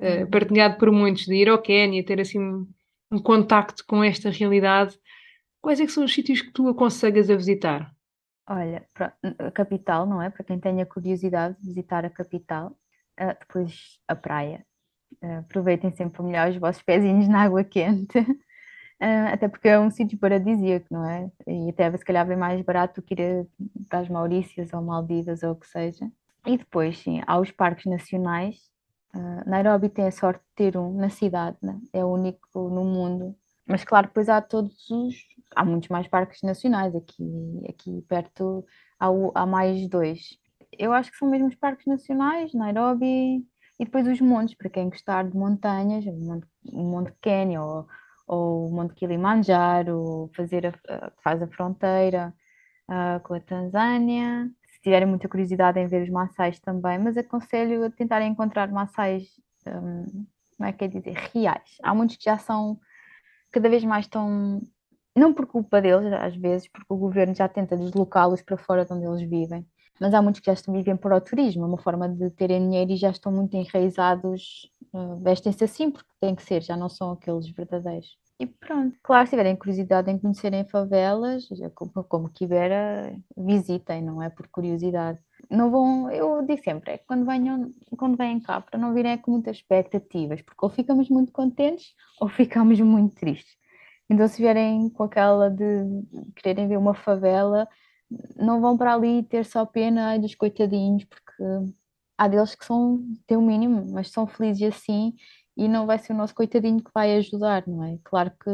uh, 0.00 0.28
partilhado 0.30 0.78
por 0.78 0.90
muitos, 0.90 1.26
de 1.26 1.34
ir 1.34 1.48
ao 1.48 1.62
Quénia, 1.62 2.04
ter 2.04 2.20
assim 2.20 2.66
um 3.10 3.18
contacto 3.18 3.84
com 3.86 4.02
esta 4.02 4.30
realidade, 4.30 4.98
quais 5.60 5.80
é 5.80 5.86
são 5.88 6.04
os 6.04 6.12
sítios 6.12 6.42
que 6.42 6.52
tu 6.52 6.68
aconselhas 6.68 7.30
a 7.30 7.36
visitar? 7.36 7.92
Olha, 8.48 8.86
a 9.38 9.50
capital, 9.50 10.06
não 10.06 10.22
é? 10.22 10.30
Para 10.30 10.44
quem 10.44 10.58
tenha 10.58 10.86
curiosidade 10.86 11.56
de 11.60 11.66
visitar 11.66 12.04
a 12.04 12.10
capital, 12.10 12.78
uh, 13.20 13.38
depois 13.38 13.98
a 14.06 14.16
praia. 14.16 14.64
Uh, 15.22 15.38
aproveitem 15.40 15.90
sempre 15.92 16.22
melhor 16.22 16.48
os 16.48 16.56
vossos 16.56 16.82
pezinhos 16.82 17.28
na 17.28 17.42
água 17.42 17.64
quente, 17.64 18.18
uh, 18.18 18.26
até 19.32 19.48
porque 19.48 19.68
é 19.68 19.78
um 19.78 19.90
sítio 19.90 20.18
paradisíaco, 20.18 20.86
não 20.90 21.04
é? 21.04 21.30
E 21.46 21.70
até 21.70 21.94
se 21.96 22.04
calhar 22.04 22.26
bem 22.26 22.36
mais 22.36 22.60
barato 22.62 23.00
do 23.00 23.04
que 23.04 23.14
ir 23.14 23.46
para 23.88 24.00
as 24.00 24.08
Maurícias 24.08 24.72
ou 24.72 24.80
Maldivas 24.80 25.42
ou 25.42 25.52
o 25.52 25.56
que 25.56 25.66
seja. 25.66 26.10
E 26.46 26.56
depois, 26.56 26.98
sim, 26.98 27.20
há 27.26 27.38
os 27.38 27.50
parques 27.50 27.84
nacionais, 27.84 28.56
Uh, 29.18 29.50
Nairobi 29.50 29.88
tem 29.88 30.06
a 30.06 30.12
sorte 30.12 30.40
de 30.40 30.54
ter 30.54 30.78
um 30.78 30.94
na 30.94 31.10
cidade, 31.10 31.56
né? 31.60 31.80
é 31.92 32.04
o 32.04 32.12
único 32.12 32.68
no 32.68 32.84
mundo. 32.84 33.34
Mas 33.66 33.82
claro, 33.82 34.06
depois 34.06 34.28
há 34.28 34.40
todos 34.40 34.88
os. 34.90 35.16
Há 35.56 35.64
muitos 35.64 35.88
mais 35.88 36.06
parques 36.06 36.40
nacionais, 36.42 36.94
aqui, 36.94 37.24
aqui 37.68 38.02
perto 38.02 38.64
há, 39.00 39.08
há 39.34 39.46
mais 39.46 39.88
dois. 39.88 40.38
Eu 40.78 40.92
acho 40.92 41.10
que 41.10 41.16
são 41.16 41.28
mesmo 41.28 41.48
os 41.48 41.54
parques 41.56 41.86
nacionais, 41.86 42.54
Nairobi, 42.54 43.44
e 43.78 43.84
depois 43.84 44.06
os 44.06 44.20
montes, 44.20 44.54
para 44.54 44.70
quem 44.70 44.88
gostar 44.88 45.28
de 45.28 45.36
montanhas, 45.36 46.04
o 46.06 46.12
Monte, 46.12 46.46
o 46.72 46.82
Monte 46.82 47.12
Kenya 47.20 47.62
ou, 47.62 47.88
ou 48.26 48.68
o 48.68 48.72
Monte 48.72 48.94
Kilimanjaro, 48.94 50.30
fazer 50.36 50.66
a, 50.66 51.12
faz 51.22 51.42
a 51.42 51.48
fronteira 51.48 52.32
uh, 52.88 53.20
com 53.22 53.34
a 53.34 53.40
Tanzânia 53.40 54.48
tiverem 54.82 55.06
muita 55.08 55.28
curiosidade 55.28 55.78
em 55.78 55.86
ver 55.86 56.02
os 56.02 56.10
maçais 56.10 56.58
também, 56.60 56.98
mas 56.98 57.16
aconselho 57.16 57.84
a 57.84 57.90
tentarem 57.90 58.30
encontrar 58.30 58.70
maçais, 58.70 59.28
um, 59.66 60.26
como 60.56 60.68
é 60.68 60.72
que 60.72 60.84
é 60.84 60.88
dizer, 60.88 61.14
reais. 61.32 61.76
Há 61.82 61.94
muitos 61.94 62.16
que 62.16 62.24
já 62.24 62.38
são, 62.38 62.78
cada 63.50 63.68
vez 63.68 63.84
mais 63.84 64.04
estão, 64.06 64.60
não 65.16 65.32
por 65.34 65.46
culpa 65.46 65.80
deles, 65.80 66.12
às 66.12 66.36
vezes, 66.36 66.68
porque 66.68 66.86
o 66.92 66.96
governo 66.96 67.34
já 67.34 67.48
tenta 67.48 67.76
deslocá-los 67.76 68.42
para 68.42 68.56
fora 68.56 68.84
de 68.84 68.92
onde 68.92 69.06
eles 69.06 69.28
vivem, 69.28 69.66
mas 70.00 70.14
há 70.14 70.22
muitos 70.22 70.40
que 70.40 70.46
já 70.46 70.52
estão 70.52 70.72
vivem 70.74 70.96
para 70.96 71.16
o 71.16 71.20
turismo, 71.20 71.64
é 71.64 71.66
uma 71.66 71.78
forma 71.78 72.08
de 72.08 72.30
terem 72.30 72.60
dinheiro 72.60 72.92
e 72.92 72.96
já 72.96 73.10
estão 73.10 73.32
muito 73.32 73.56
enraizados, 73.56 74.70
uh, 74.92 75.16
vestem-se 75.16 75.64
assim 75.64 75.90
porque 75.90 76.08
tem 76.20 76.34
que 76.34 76.42
ser, 76.42 76.62
já 76.62 76.76
não 76.76 76.88
são 76.88 77.12
aqueles 77.12 77.48
verdadeiros. 77.50 78.16
E 78.40 78.46
pronto, 78.46 78.96
claro, 79.02 79.26
se 79.26 79.30
tiverem 79.30 79.56
curiosidade 79.56 80.08
em 80.10 80.18
conhecerem 80.18 80.64
favelas, 80.64 81.48
como, 81.74 82.04
como 82.04 82.30
visitem, 83.36 84.00
não 84.00 84.22
é 84.22 84.30
por 84.30 84.46
curiosidade. 84.46 85.18
Não 85.50 85.70
vão, 85.72 86.08
eu 86.10 86.44
digo 86.46 86.62
sempre, 86.62 86.92
é 86.92 86.98
quando 86.98 87.26
venham, 87.26 87.72
quando 87.96 88.16
vêm 88.16 88.38
cá, 88.38 88.60
para 88.60 88.78
não 88.78 88.94
virem 88.94 89.18
com 89.18 89.32
muitas 89.32 89.56
expectativas, 89.56 90.40
porque 90.42 90.64
ou 90.64 90.70
ficamos 90.70 91.08
muito 91.08 91.32
contentes 91.32 91.94
ou 92.20 92.28
ficamos 92.28 92.80
muito 92.80 93.16
tristes. 93.16 93.56
Então, 94.08 94.28
se 94.28 94.40
vierem 94.40 94.88
com 94.90 95.02
aquela 95.02 95.50
de 95.50 95.64
quererem 96.36 96.68
ver 96.68 96.78
uma 96.78 96.94
favela, 96.94 97.68
não 98.36 98.60
vão 98.60 98.78
para 98.78 98.94
ali 98.94 99.22
ter 99.24 99.44
só 99.44 99.66
pena 99.66 100.10
ai, 100.10 100.18
dos 100.20 100.34
coitadinhos, 100.34 101.04
porque 101.04 101.42
há 102.16 102.28
deles 102.28 102.54
que 102.54 102.64
são, 102.64 103.00
têm 103.26 103.36
o 103.36 103.42
mínimo, 103.42 103.84
mas 103.92 104.10
são 104.10 104.26
felizes 104.26 104.62
assim 104.74 105.14
e 105.58 105.66
não 105.66 105.86
vai 105.86 105.98
ser 105.98 106.12
o 106.12 106.16
nosso 106.16 106.36
coitadinho 106.36 106.80
que 106.80 106.90
vai 106.94 107.16
ajudar, 107.16 107.66
não 107.66 107.82
é? 107.82 107.98
Claro 108.04 108.30
que 108.30 108.50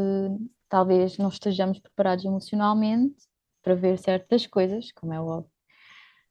talvez 0.70 1.18
não 1.18 1.28
estejamos 1.28 1.78
preparados 1.78 2.24
emocionalmente 2.24 3.14
para 3.62 3.74
ver 3.74 3.98
certas 3.98 4.46
coisas, 4.46 4.90
como 4.92 5.12
é 5.12 5.20
óbvio, 5.20 5.50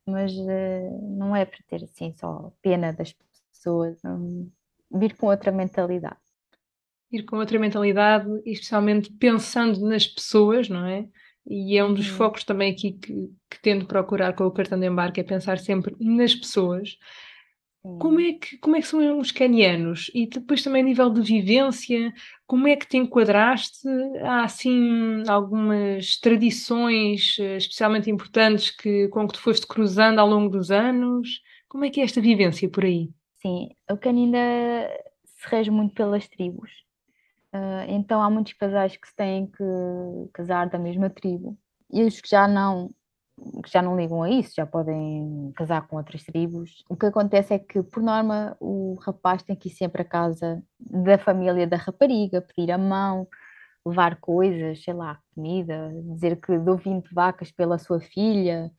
mas 0.03 0.33
uh, 0.33 1.15
não 1.15 1.36
é 1.36 1.45
para 1.45 1.59
ter 1.67 1.83
assim 1.83 2.12
só 2.19 2.51
pena 2.59 2.91
das 2.91 3.13
pessoas, 3.51 3.99
um, 4.03 4.49
vir 4.91 5.15
com 5.15 5.27
outra 5.27 5.51
mentalidade. 5.51 6.17
Ir 7.12 7.23
com 7.23 7.38
outra 7.38 7.59
mentalidade, 7.59 8.27
especialmente 8.43 9.12
pensando 9.13 9.79
nas 9.88 10.07
pessoas, 10.07 10.67
não 10.69 10.88
é? 10.88 11.07
E 11.45 11.77
é 11.77 11.86
um 11.86 11.93
dos 11.93 12.07
focos 12.07 12.43
também 12.43 12.71
aqui 12.71 12.93
que, 12.93 13.29
que 13.47 13.62
tento 13.62 13.86
procurar 13.86 14.33
com 14.33 14.45
o 14.45 14.51
cartão 14.51 14.79
de 14.79 14.88
embarque, 14.88 15.19
é 15.19 15.23
pensar 15.23 15.59
sempre 15.59 15.95
nas 15.99 16.33
pessoas 16.33 16.97
como 17.84 18.19
é, 18.22 18.34
que, 18.34 18.58
como 18.60 18.78
é 18.78 18.82
que 18.82 18.88
são 18.88 19.19
os 19.19 19.32
canianos? 19.32 20.10
E 20.15 20.26
depois 20.26 20.63
também 20.63 20.82
a 20.82 20.86
nível 20.86 21.10
de 21.10 21.22
vivência, 21.22 22.13
como 22.48 22.65
é 22.65 22.78
que 22.78 22.88
te 22.88 22.96
enquadraste? 22.96 23.88
Há 24.22 24.46
assim 24.46 25.24
algumas 25.28 26.17
tradições 26.17 27.36
eh, 27.39 27.58
especialmente 27.58 28.10
importantes 28.10 28.72
que, 28.72 29.10
com 29.10 29.28
que 29.28 29.34
tu 29.34 29.41
foste 29.41 29.67
cruzando 29.67 30.19
ao 30.19 30.28
longo 30.28 30.50
dos 30.50 30.72
anos? 30.72 31.41
Como 31.67 31.84
é 31.84 31.89
que 31.89 32.00
é 32.00 32.06
esta 32.06 32.22
vivência 32.22 32.69
por 32.69 32.86
aí? 32.86 33.10
Sim, 33.41 33.69
o 33.91 33.98
Canindé 33.98 35.04
se 35.26 35.50
rege 35.50 35.69
muito 35.69 35.93
pelas 35.93 36.26
tribos. 36.30 36.72
Uh, 37.54 37.84
então 37.89 38.22
há 38.22 38.30
muitos 38.30 38.54
casais 38.54 38.96
que 38.96 39.08
se 39.08 39.15
têm 39.15 39.48
que 39.48 39.63
casar 40.34 40.69
da 40.69 40.80
mesma 40.80 41.10
tribo. 41.10 41.58
E 41.91 42.02
os 42.04 42.22
que 42.22 42.30
já 42.30 42.48
não 42.48 42.89
que 43.63 43.72
já 43.72 43.82
não 43.82 43.98
ligam 43.98 44.22
a 44.24 44.30
isso, 44.30 44.54
já 44.56 44.65
podem 44.65 45.52
casar 45.56 45.88
com 45.88 45.98
outras 45.98 46.24
tribos. 46.24 46.84
O 46.89 46.96
que 46.96 47.06
acontece 47.08 47.54
é 47.54 47.60
que, 47.60 47.82
por 47.82 48.04
norma, 48.04 48.56
o 48.60 48.96
rapaz 49.02 49.43
tem 49.43 49.56
que 49.56 49.69
ir 49.69 49.72
sempre 49.72 50.04
à 50.04 50.06
casa 50.06 50.62
da 50.80 51.17
família 51.17 51.65
da 51.67 51.78
rapariga, 51.78 52.41
pedir 52.41 52.72
a 52.72 52.78
mão, 52.78 53.28
levar 53.86 54.17
coisas, 54.19 54.84
sei 54.84 54.93
lá, 54.93 55.19
comida, 55.36 55.91
dizer 56.13 56.39
que 56.39 56.58
dou 56.60 56.78
20 56.78 57.13
vacas 57.13 57.52
pela 57.52 57.78
sua 57.78 58.00
filha, 58.00 58.72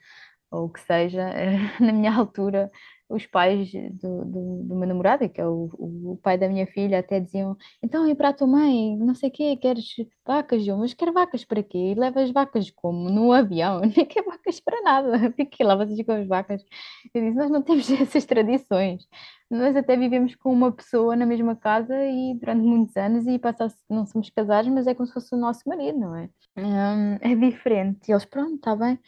ou 0.50 0.66
o 0.66 0.70
que 0.70 0.80
seja. 0.80 1.30
Na 1.80 1.92
minha 1.92 2.14
altura 2.14 2.70
os 3.08 3.26
pais 3.26 3.70
do, 3.72 4.24
do, 4.24 4.62
do 4.64 4.76
meu 4.76 4.88
namorado, 4.88 5.28
que 5.28 5.40
é 5.40 5.46
o, 5.46 5.70
o, 5.74 6.18
pai 6.22 6.38
da 6.38 6.48
minha 6.48 6.66
filha, 6.66 6.98
até 7.00 7.20
diziam: 7.20 7.56
Então, 7.82 8.08
e 8.08 8.14
para 8.14 8.30
a 8.30 8.32
tua 8.32 8.46
mãe, 8.46 8.96
não 8.96 9.14
sei 9.14 9.28
o 9.28 9.32
quê, 9.32 9.56
queres 9.56 9.94
vacas? 10.26 10.66
Eu, 10.66 10.76
mas 10.78 10.94
quero 10.94 11.12
vacas 11.12 11.44
para 11.44 11.62
quê? 11.62 11.92
E 11.92 11.94
levas 11.94 12.30
vacas 12.30 12.70
como? 12.70 13.10
No 13.10 13.32
avião? 13.32 13.80
Nem 13.96 14.06
quer 14.06 14.24
vacas 14.24 14.60
para 14.60 14.82
nada. 14.82 15.32
Fiquei 15.36 15.66
lá, 15.66 15.76
vocês 15.76 16.04
com 16.04 16.12
as 16.12 16.26
vacas. 16.26 16.64
Eu 17.12 17.22
disse: 17.22 17.36
Nós 17.36 17.50
não 17.50 17.62
temos 17.62 17.90
essas 17.92 18.24
tradições. 18.24 19.06
Nós 19.50 19.76
até 19.76 19.96
vivemos 19.96 20.34
com 20.34 20.52
uma 20.52 20.72
pessoa 20.72 21.14
na 21.14 21.26
mesma 21.26 21.54
casa 21.54 21.94
e 22.06 22.34
durante 22.40 22.62
muitos 22.62 22.96
anos 22.96 23.26
e 23.26 23.38
passar 23.38 23.68
não 23.88 24.06
somos 24.06 24.30
casados, 24.30 24.70
mas 24.72 24.86
é 24.86 24.94
como 24.94 25.06
se 25.06 25.12
fosse 25.12 25.34
o 25.34 25.38
nosso 25.38 25.60
marido, 25.68 25.98
não 25.98 26.16
é? 26.16 26.28
Hum, 26.56 27.18
é 27.20 27.34
diferente. 27.34 28.08
E 28.08 28.12
eles, 28.12 28.24
pronto, 28.24 28.54
está 28.56 28.74
bem. 28.74 28.98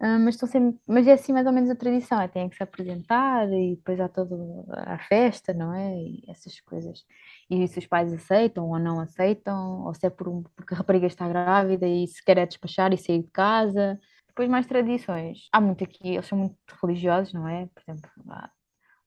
Uh, 0.00 0.18
mas, 0.20 0.36
estão 0.36 0.48
sempre, 0.48 0.78
mas 0.86 1.08
é 1.08 1.12
assim 1.12 1.32
mais 1.32 1.44
ou 1.46 1.52
menos 1.52 1.68
a 1.70 1.74
tradição, 1.74 2.20
é, 2.20 2.28
que 2.28 2.54
se 2.54 2.62
apresentar 2.62 3.48
e 3.52 3.74
depois 3.74 3.98
há 3.98 4.08
toda 4.08 4.36
a 4.70 4.96
festa, 4.98 5.52
não 5.52 5.74
é? 5.74 5.92
E 5.96 6.22
essas 6.28 6.60
coisas. 6.60 7.04
E 7.50 7.66
se 7.66 7.80
os 7.80 7.86
pais 7.86 8.12
aceitam 8.12 8.68
ou 8.68 8.78
não 8.78 9.00
aceitam, 9.00 9.84
ou 9.84 9.92
se 9.94 10.06
é 10.06 10.10
por 10.10 10.28
um, 10.28 10.42
porque 10.54 10.74
a 10.74 10.76
rapariga 10.78 11.06
está 11.06 11.28
grávida 11.28 11.86
e 11.86 12.06
se 12.06 12.24
quer 12.24 12.38
é 12.38 12.46
despachar 12.46 12.92
e 12.92 12.98
sair 12.98 13.22
de 13.22 13.30
casa. 13.32 13.98
Depois 14.28 14.48
mais 14.48 14.66
tradições. 14.66 15.48
Há 15.52 15.60
muito 15.60 15.82
aqui, 15.82 16.14
eles 16.14 16.26
são 16.26 16.38
muito 16.38 16.56
religiosos, 16.80 17.32
não 17.32 17.48
é? 17.48 17.66
Por 17.66 17.82
exemplo, 17.82 18.08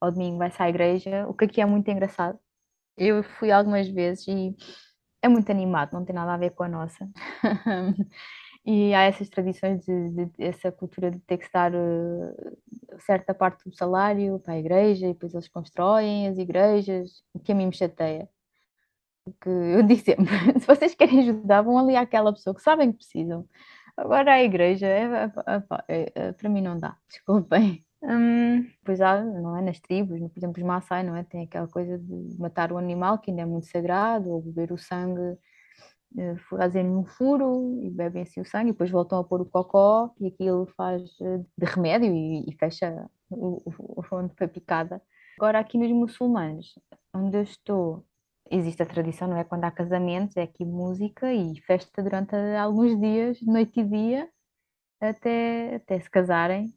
ao 0.02 0.12
domingo 0.12 0.38
vai-se 0.40 0.62
à 0.62 0.68
igreja, 0.70 1.26
o 1.28 1.34
que 1.34 1.46
aqui 1.46 1.62
é 1.62 1.66
muito 1.66 1.90
engraçado. 1.90 2.38
Eu 2.98 3.24
fui 3.24 3.52
algumas 3.52 3.88
vezes 3.90 4.28
e 4.28 4.56
é 5.22 5.28
muito 5.30 5.52
animado, 5.52 5.94
não 5.94 6.06
tem 6.06 6.16
nada 6.16 6.34
a 6.34 6.38
ver 6.38 6.52
com 6.52 6.64
a 6.64 6.70
nossa. 6.70 7.10
E 8.64 8.94
há 8.94 9.04
essas 9.04 9.28
tradições 9.28 9.84
de, 9.86 10.10
de, 10.10 10.32
essa 10.38 10.72
cultura 10.72 11.10
de 11.10 11.20
ter 11.20 11.38
que 11.38 11.52
dar 11.52 11.74
uh, 11.74 13.00
certa 13.00 13.34
parte 13.34 13.68
do 13.68 13.76
salário 13.76 14.40
para 14.40 14.54
a 14.54 14.60
igreja 14.60 15.08
e 15.08 15.14
depois 15.14 15.34
eles 15.34 15.48
constroem 15.48 16.28
as 16.28 16.38
igrejas, 16.38 17.24
o 17.34 17.40
que 17.40 17.52
a 17.52 17.56
mim 17.56 17.68
me 17.68 17.74
chateia. 17.74 18.30
Porque 19.26 19.50
eu 19.50 19.84
digo 19.84 20.02
sempre, 20.02 20.60
se 20.60 20.68
vocês 20.68 20.96
querem 20.96 21.22
ajudar, 21.22 21.62
vão 21.64 21.78
ali 21.78 21.96
àquela 21.96 22.32
pessoa 22.34 22.56
que 22.56 22.62
sabem 22.62 22.92
que 22.92 23.00
precisam. 23.00 23.48
Agora 23.98 24.34
a 24.34 24.44
igreja, 24.44 24.88
é, 24.88 25.04
é, 25.06 25.64
é, 25.88 26.12
é 26.16 26.32
para 26.34 26.50
mim 26.50 26.62
não 26.62 26.78
dá, 26.78 26.96
desculpem. 27.10 27.86
Hum, 28.04 28.68
pois 28.84 29.00
há, 29.00 29.24
não 29.24 29.56
é? 29.56 29.62
Nas 29.62 29.80
tribos, 29.80 30.20
por 30.20 30.40
exemplo, 30.40 30.62
os 30.62 30.68
Maasai, 30.68 31.04
não 31.04 31.16
é? 31.16 31.24
Tem 31.24 31.44
aquela 31.44 31.68
coisa 31.68 32.00
de 32.00 32.36
matar 32.40 32.72
o 32.72 32.78
animal 32.78 33.20
que 33.20 33.30
ainda 33.30 33.44
é 33.44 33.46
muito 33.46 33.68
sagrado, 33.68 34.30
ou 34.32 34.42
beber 34.42 34.72
o 34.72 34.78
sangue 34.78 35.22
eh, 35.22 35.38
fazem 36.50 36.86
um 36.86 37.06
furo 37.06 37.80
e 37.82 37.90
bebem 37.90 38.24
assim 38.24 38.42
o 38.42 38.46
sangue 38.46 38.70
e 38.70 38.72
depois 38.74 38.90
voltam 38.90 39.20
a 39.20 39.24
pôr 39.24 39.42
o 39.42 39.46
cocó 39.46 40.14
e 40.20 40.28
aquilo 40.28 40.68
faz 40.76 41.02
eh, 41.22 41.40
de 41.58 41.66
remédio 41.66 42.14
e, 42.14 42.50
e 42.50 42.56
fecha 42.58 43.10
o, 43.30 43.62
o, 43.66 44.04
onde 44.12 44.34
foi 44.36 44.48
picada. 44.48 45.02
Agora 45.38 45.60
aqui 45.60 45.78
nos 45.78 45.92
muçulmanos, 45.92 46.78
onde 47.14 47.38
eu 47.38 47.44
estou, 47.44 48.06
existe 48.50 48.84
a 48.84 48.86
tradição, 48.86 49.28
não 49.28 49.38
é? 49.38 49.44
Quando 49.44 49.64
há 49.64 49.72
casamentos, 49.72 50.36
é 50.36 50.44
aqui 50.44 50.66
música 50.66 51.34
e 51.34 51.60
festa 51.62 52.04
durante 52.04 52.36
alguns 52.36 53.00
dias, 53.00 53.42
noite 53.42 53.80
e 53.80 53.84
dia, 53.84 54.30
até, 55.00 55.76
até 55.76 56.00
se 56.00 56.10
casarem. 56.10 56.74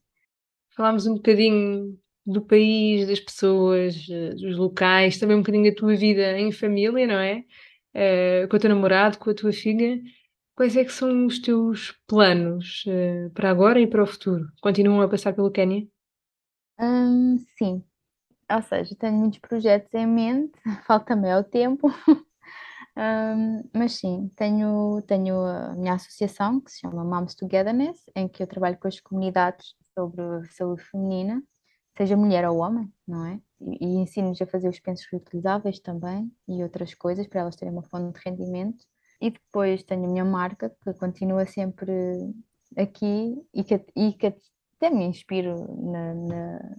Falámos 0.76 1.06
um 1.06 1.14
bocadinho 1.14 1.98
do 2.24 2.40
país, 2.40 3.06
das 3.06 3.20
pessoas, 3.20 4.06
eh, 4.10 4.30
dos 4.30 4.56
locais, 4.56 5.18
também 5.18 5.36
um 5.36 5.40
bocadinho 5.40 5.70
da 5.70 5.76
tua 5.76 5.94
vida 5.94 6.38
em 6.38 6.50
família, 6.52 7.06
não 7.06 7.18
é? 7.18 7.44
Uh, 7.94 8.48
com 8.48 8.56
o 8.56 8.60
teu 8.60 8.70
namorado, 8.70 9.18
com 9.18 9.30
a 9.30 9.34
tua 9.34 9.52
filha, 9.52 10.00
quais 10.54 10.76
é 10.76 10.84
que 10.84 10.92
são 10.92 11.26
os 11.26 11.38
teus 11.38 11.92
planos 12.06 12.84
uh, 12.86 13.30
para 13.30 13.50
agora 13.50 13.80
e 13.80 13.86
para 13.86 14.02
o 14.02 14.06
futuro? 14.06 14.46
Continuam 14.60 15.00
a 15.02 15.08
passar 15.08 15.32
pelo 15.32 15.50
Quénia? 15.50 15.86
Hum, 16.78 17.38
sim, 17.56 17.84
ou 18.50 18.62
seja, 18.62 18.94
tenho 18.96 19.14
muitos 19.14 19.38
projetos 19.38 19.92
em 19.94 20.06
mente, 20.06 20.58
falta-me 20.86 21.34
o 21.34 21.44
tempo, 21.44 21.88
um, 22.96 23.68
mas 23.72 23.92
sim, 23.92 24.30
tenho, 24.36 25.00
tenho 25.06 25.36
a 25.36 25.74
minha 25.74 25.94
associação 25.94 26.60
que 26.60 26.70
se 26.72 26.80
chama 26.80 27.04
Moms 27.04 27.34
Togetherness, 27.34 28.04
em 28.14 28.28
que 28.28 28.42
eu 28.42 28.46
trabalho 28.46 28.78
com 28.78 28.88
as 28.88 29.00
comunidades 29.00 29.74
sobre 29.96 30.44
saúde 30.50 30.82
feminina, 30.82 31.42
seja 31.96 32.16
mulher 32.16 32.48
ou 32.48 32.58
homem, 32.58 32.92
não 33.06 33.24
é? 33.26 33.40
e, 33.80 33.96
ensino-lhes 33.96 34.40
a 34.42 34.46
fazer 34.46 34.68
os 34.68 34.80
pensos 34.80 35.06
reutilizáveis 35.10 35.78
também 35.78 36.30
e 36.48 36.62
outras 36.62 36.94
coisas 36.94 37.26
para 37.26 37.40
elas 37.40 37.56
terem 37.56 37.72
uma 37.72 37.82
fonte 37.82 38.18
de 38.18 38.28
rendimento. 38.28 38.84
E 39.20 39.30
depois 39.30 39.82
tenho 39.82 40.04
a 40.04 40.08
minha 40.08 40.24
marca, 40.24 40.70
que 40.82 40.92
continua 40.94 41.46
sempre 41.46 41.92
aqui 42.76 43.34
e 43.54 43.64
que, 43.64 43.80
e 43.96 44.12
que 44.12 44.26
até 44.76 44.90
me 44.90 45.04
inspiro 45.04 45.54
na, 45.82 46.14
na, 46.14 46.76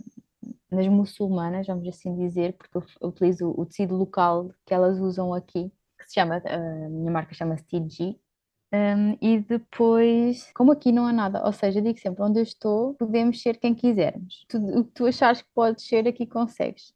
nas 0.72 0.88
muçulmanas, 0.88 1.66
vamos 1.66 1.88
assim 1.88 2.16
dizer, 2.16 2.54
porque 2.54 2.78
eu 2.78 3.08
utilizo 3.08 3.54
o 3.58 3.66
tecido 3.66 3.96
local 3.96 4.52
que 4.66 4.74
elas 4.74 5.00
usam 5.00 5.34
aqui, 5.34 5.72
que 5.98 6.08
se 6.08 6.16
chama, 6.16 6.42
a 6.46 6.90
minha 6.90 7.12
marca 7.12 7.34
chama-se 7.34 7.64
TG, 7.64 8.20
um, 8.98 9.18
e 9.22 9.40
depois, 9.40 10.52
como 10.54 10.72
aqui 10.72 10.92
não 10.92 11.06
há 11.06 11.14
nada, 11.14 11.46
ou 11.46 11.54
seja, 11.54 11.82
digo 11.82 12.00
sempre, 12.00 12.24
onde 12.24 12.40
eu 12.40 12.44
estou, 12.44 12.94
podemos 12.96 13.42
ser 13.42 13.58
quem 13.58 13.74
quisermos. 13.76 14.46
o 14.54 14.84
que 14.84 14.92
tu 14.92 15.06
achares 15.06 15.42
que 15.42 15.50
podes 15.54 15.88
ser, 15.88 16.08
aqui 16.08 16.26
consegues. 16.26 16.94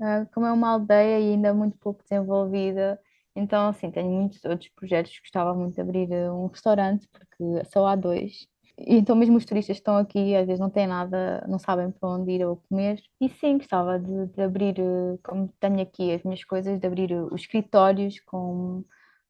Uh, 0.00 0.28
como 0.34 0.46
é 0.46 0.52
uma 0.52 0.70
aldeia 0.70 1.20
e 1.20 1.32
ainda 1.32 1.54
muito 1.54 1.78
pouco 1.78 2.02
desenvolvida, 2.02 3.00
então, 3.36 3.68
assim, 3.68 3.90
tenho 3.90 4.10
muitos 4.10 4.42
outros 4.44 4.70
projetos. 4.70 5.18
Gostava 5.20 5.54
muito 5.54 5.74
de 5.74 5.80
abrir 5.82 6.08
uh, 6.10 6.32
um 6.34 6.46
restaurante, 6.46 7.06
porque 7.08 7.64
só 7.70 7.86
há 7.86 7.94
dois. 7.94 8.48
E 8.78 8.96
então, 8.96 9.14
mesmo 9.16 9.36
os 9.36 9.44
turistas 9.44 9.76
estão 9.76 9.96
aqui, 9.96 10.34
às 10.34 10.46
vezes 10.46 10.60
não 10.60 10.70
têm 10.70 10.86
nada, 10.86 11.44
não 11.48 11.58
sabem 11.58 11.90
para 11.90 12.08
onde 12.08 12.32
ir 12.32 12.44
ou 12.46 12.56
comer. 12.68 13.02
E 13.20 13.28
sim, 13.28 13.58
gostava 13.58 13.98
de, 13.98 14.26
de 14.28 14.42
abrir, 14.42 14.80
uh, 14.80 15.18
como 15.22 15.52
tenho 15.60 15.80
aqui 15.82 16.12
as 16.12 16.22
minhas 16.22 16.44
coisas, 16.44 16.80
de 16.80 16.86
abrir 16.86 17.12
uh, 17.12 17.32
os 17.32 17.42
escritórios 17.42 18.20
com 18.20 18.84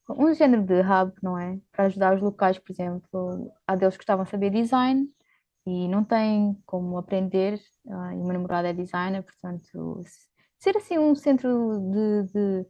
um 0.09 0.33
género 0.33 0.63
de 0.63 0.79
hub, 0.81 1.13
não 1.21 1.37
é? 1.37 1.59
Para 1.71 1.85
ajudar 1.85 2.15
os 2.15 2.21
locais, 2.21 2.57
por 2.57 2.71
exemplo, 2.71 3.51
há 3.67 3.75
deles 3.75 3.95
que 3.95 3.99
gostavam 3.99 4.25
de 4.25 4.31
saber 4.31 4.49
design 4.49 5.09
e 5.65 5.87
não 5.89 6.03
têm 6.03 6.57
como 6.65 6.97
aprender, 6.97 7.59
uh, 7.85 8.11
e 8.13 8.15
o 8.15 8.23
meu 8.23 8.33
namorado 8.33 8.67
é 8.67 8.73
designer, 8.73 9.21
portanto, 9.23 10.01
ser 10.59 10.77
assim 10.77 10.97
um 10.97 11.13
centro 11.13 11.79
de, 11.91 12.23
de, 12.33 12.65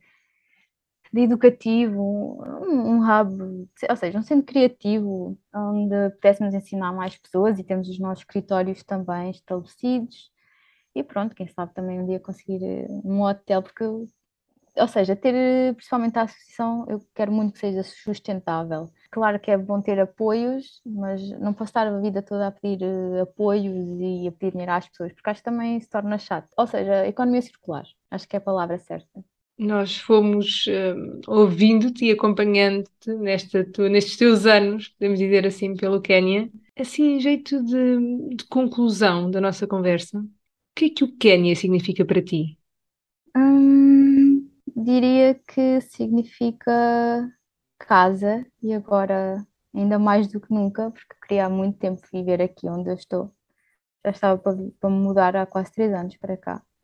de 1.14 1.22
educativo, 1.22 2.02
um, 2.02 2.96
um, 2.96 3.00
hub, 3.02 3.70
ou 3.90 3.96
seja, 3.96 4.20
um 4.20 4.24
centro 4.24 4.46
criativo 4.46 5.38
onde 5.54 6.10
pudéssemos 6.16 6.54
ensinar 6.54 6.92
mais 6.92 7.18
pessoas 7.18 7.60
e 7.60 7.64
temos 7.64 7.88
os 7.88 8.00
nossos 8.00 8.24
escritórios 8.24 8.84
também 8.84 9.30
estabelecidos. 9.32 10.32
E 10.96 11.04
pronto, 11.04 11.36
quem 11.36 11.48
sabe 11.48 11.74
também 11.76 12.00
um 12.02 12.08
dia 12.08 12.20
conseguir 12.20 12.60
um 13.06 13.22
hotel, 13.22 13.62
porque 13.62 13.84
ou 14.80 14.88
seja, 14.88 15.16
ter 15.16 15.74
principalmente 15.76 16.18
a 16.18 16.24
associação, 16.24 16.86
eu 16.88 17.02
quero 17.16 17.32
muito 17.32 17.54
que 17.54 17.60
seja 17.60 17.84
sustentável. 17.84 18.90
Claro 19.12 19.40
que 19.40 19.50
é 19.50 19.58
bom 19.58 19.82
ter 19.82 20.00
apoios, 20.00 20.82
mas 20.86 21.30
não 21.40 21.54
posso 21.54 21.70
estar 21.70 21.88
a 21.88 22.00
vida 22.00 22.22
toda 22.22 22.48
a 22.48 22.52
pedir 22.52 22.84
uh, 22.84 23.22
apoios 23.22 23.66
e 24.00 24.28
a 24.28 24.32
pedir 24.32 24.52
dinheiro 24.52 24.72
às 24.72 24.88
pessoas, 24.88 25.14
porque 25.14 25.30
acho 25.30 25.42
que 25.42 25.50
também 25.50 25.80
se 25.80 25.90
torna 25.90 26.18
chato. 26.18 26.50
Ou 26.58 26.68
seja, 26.68 27.08
economia 27.08 27.42
circular, 27.42 27.86
acho 28.12 28.28
que 28.28 28.36
é 28.36 28.40
a 28.40 28.42
palavra 28.42 28.78
certa. 28.78 29.24
Nós 29.58 29.98
fomos 29.98 30.68
uh, 30.68 31.22
ouvindo-te 31.28 32.06
e 32.06 32.12
acompanhando-te 32.12 33.12
nestes 33.16 34.18
teus 34.18 34.46
anos, 34.46 34.90
podemos 34.90 35.18
dizer 35.18 35.48
assim, 35.48 35.76
pelo 35.76 36.02
Quénia. 36.02 36.50
Assim, 36.78 37.16
em 37.16 37.20
jeito 37.20 37.64
de, 37.64 38.36
de 38.36 38.46
conclusão 38.46 39.32
da 39.32 39.42
nossa 39.42 39.66
conversa, 39.66 40.20
o 40.20 40.30
que 40.76 40.86
é 40.86 40.90
que 40.90 41.04
o 41.04 41.18
Quénia 41.18 41.56
significa 41.56 42.06
para 42.06 42.22
ti? 42.22 42.60
Hum 43.36 43.87
diria 44.88 45.36
que 45.36 45.82
significa 45.82 47.30
casa 47.78 48.46
e 48.64 48.74
agora 48.74 49.46
ainda 49.76 50.00
mais 50.00 50.28
do 50.28 50.40
que 50.40 50.54
nunca, 50.54 50.90
porque 50.92 51.16
queria 51.22 51.46
há 51.48 51.50
muito 51.50 51.78
tempo 51.78 52.02
viver 52.12 52.42
aqui 52.42 52.70
onde 52.70 52.90
eu 52.90 52.96
estou. 52.96 53.34
Já 54.06 54.12
estava 54.12 54.38
para, 54.42 54.56
me 54.56 54.98
mudar 54.98 55.36
há 55.36 55.46
quase 55.46 55.74
três 55.74 55.94
anos 55.94 56.16
para 56.18 56.38
cá. 56.38 56.64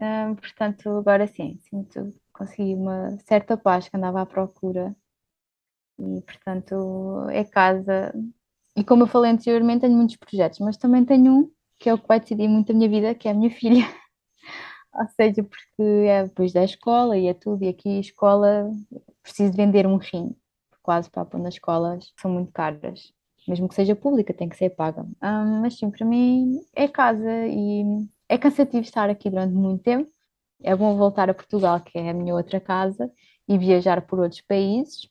um, 0.00 0.34
portanto, 0.36 0.90
agora 0.90 1.26
sim, 1.26 1.58
sinto 1.62 2.10
consegui 2.32 2.74
uma 2.74 3.16
certa 3.20 3.56
paz 3.56 3.88
que 3.88 3.96
andava 3.96 4.20
à 4.20 4.26
procura 4.26 4.94
e, 5.98 6.20
portanto, 6.22 7.26
é 7.30 7.44
casa. 7.44 8.12
E 8.76 8.84
como 8.84 9.04
eu 9.04 9.06
falei 9.06 9.30
anteriormente, 9.32 9.82
tenho 9.82 9.96
muitos 9.96 10.16
projetos, 10.16 10.58
mas 10.58 10.76
também 10.76 11.04
tenho 11.04 11.32
um 11.32 11.50
que 11.78 11.88
é 11.88 11.94
o 11.94 11.98
que 11.98 12.08
vai 12.08 12.20
decidir 12.20 12.48
muito 12.48 12.72
a 12.72 12.74
minha 12.74 12.88
vida, 12.88 13.14
que 13.14 13.28
é 13.28 13.30
a 13.30 13.34
minha 13.34 13.50
filha. 13.50 13.84
Ou 14.94 15.08
seja, 15.08 15.42
porque 15.42 15.82
é 16.08 16.24
depois 16.24 16.52
da 16.52 16.64
escola 16.64 17.18
e 17.18 17.26
é 17.26 17.34
tudo, 17.34 17.64
e 17.64 17.68
aqui 17.68 17.96
a 17.96 18.00
escola 18.00 18.70
preciso 19.22 19.52
vender 19.54 19.86
um 19.86 19.96
rim, 19.96 20.34
quase 20.82 21.10
para 21.10 21.24
pôr 21.24 21.40
nas 21.40 21.54
escolas, 21.54 22.12
são 22.20 22.30
muito 22.30 22.52
caras. 22.52 23.12
Mesmo 23.48 23.68
que 23.68 23.74
seja 23.74 23.96
pública, 23.96 24.32
tem 24.32 24.48
que 24.48 24.56
ser 24.56 24.70
paga. 24.70 25.02
Um, 25.02 25.60
mas 25.60 25.76
sim, 25.78 25.90
para 25.90 26.06
mim 26.06 26.60
é 26.74 26.88
casa 26.88 27.46
e 27.46 28.06
é 28.28 28.38
cansativo 28.38 28.82
estar 28.82 29.10
aqui 29.10 29.28
durante 29.28 29.52
muito 29.52 29.82
tempo. 29.82 30.10
É 30.62 30.74
bom 30.74 30.96
voltar 30.96 31.28
a 31.28 31.34
Portugal, 31.34 31.80
que 31.80 31.98
é 31.98 32.10
a 32.10 32.14
minha 32.14 32.34
outra 32.34 32.60
casa, 32.60 33.10
e 33.46 33.58
viajar 33.58 34.00
por 34.06 34.18
outros 34.18 34.40
países, 34.40 35.08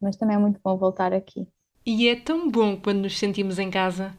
mas 0.00 0.16
também 0.16 0.36
é 0.36 0.38
muito 0.38 0.60
bom 0.62 0.76
voltar 0.76 1.12
aqui. 1.12 1.46
E 1.84 2.08
é 2.08 2.14
tão 2.14 2.48
bom 2.48 2.76
quando 2.76 3.00
nos 3.00 3.18
sentimos 3.18 3.58
em 3.58 3.70
casa 3.70 4.16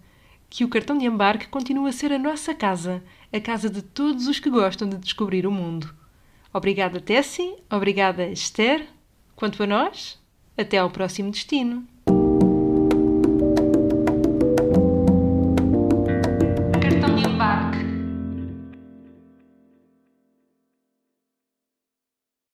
que 0.50 0.64
o 0.64 0.70
cartão 0.70 0.98
de 0.98 1.06
embarque 1.06 1.48
continua 1.48 1.90
a 1.90 1.94
ser 1.94 2.12
a 2.12 2.20
nossa 2.20 2.54
casa, 2.54 3.04
a 3.34 3.42
casa 3.42 3.70
de 3.70 3.82
todos 3.82 4.28
os 4.28 4.40
que 4.40 4.50
gostam 4.50 4.88
de 4.88 4.98
descobrir 4.98 5.48
o 5.48 5.52
mundo. 5.52 5.94
Obrigada, 6.54 7.02
Tessie. 7.02 7.56
Obrigada, 7.70 8.28
Esther. 8.28 8.88
Quanto 9.36 9.64
a 9.64 9.68
nós, 9.68 10.20
até 10.56 10.78
ao 10.78 10.92
próximo 10.92 11.32
destino. 11.32 11.88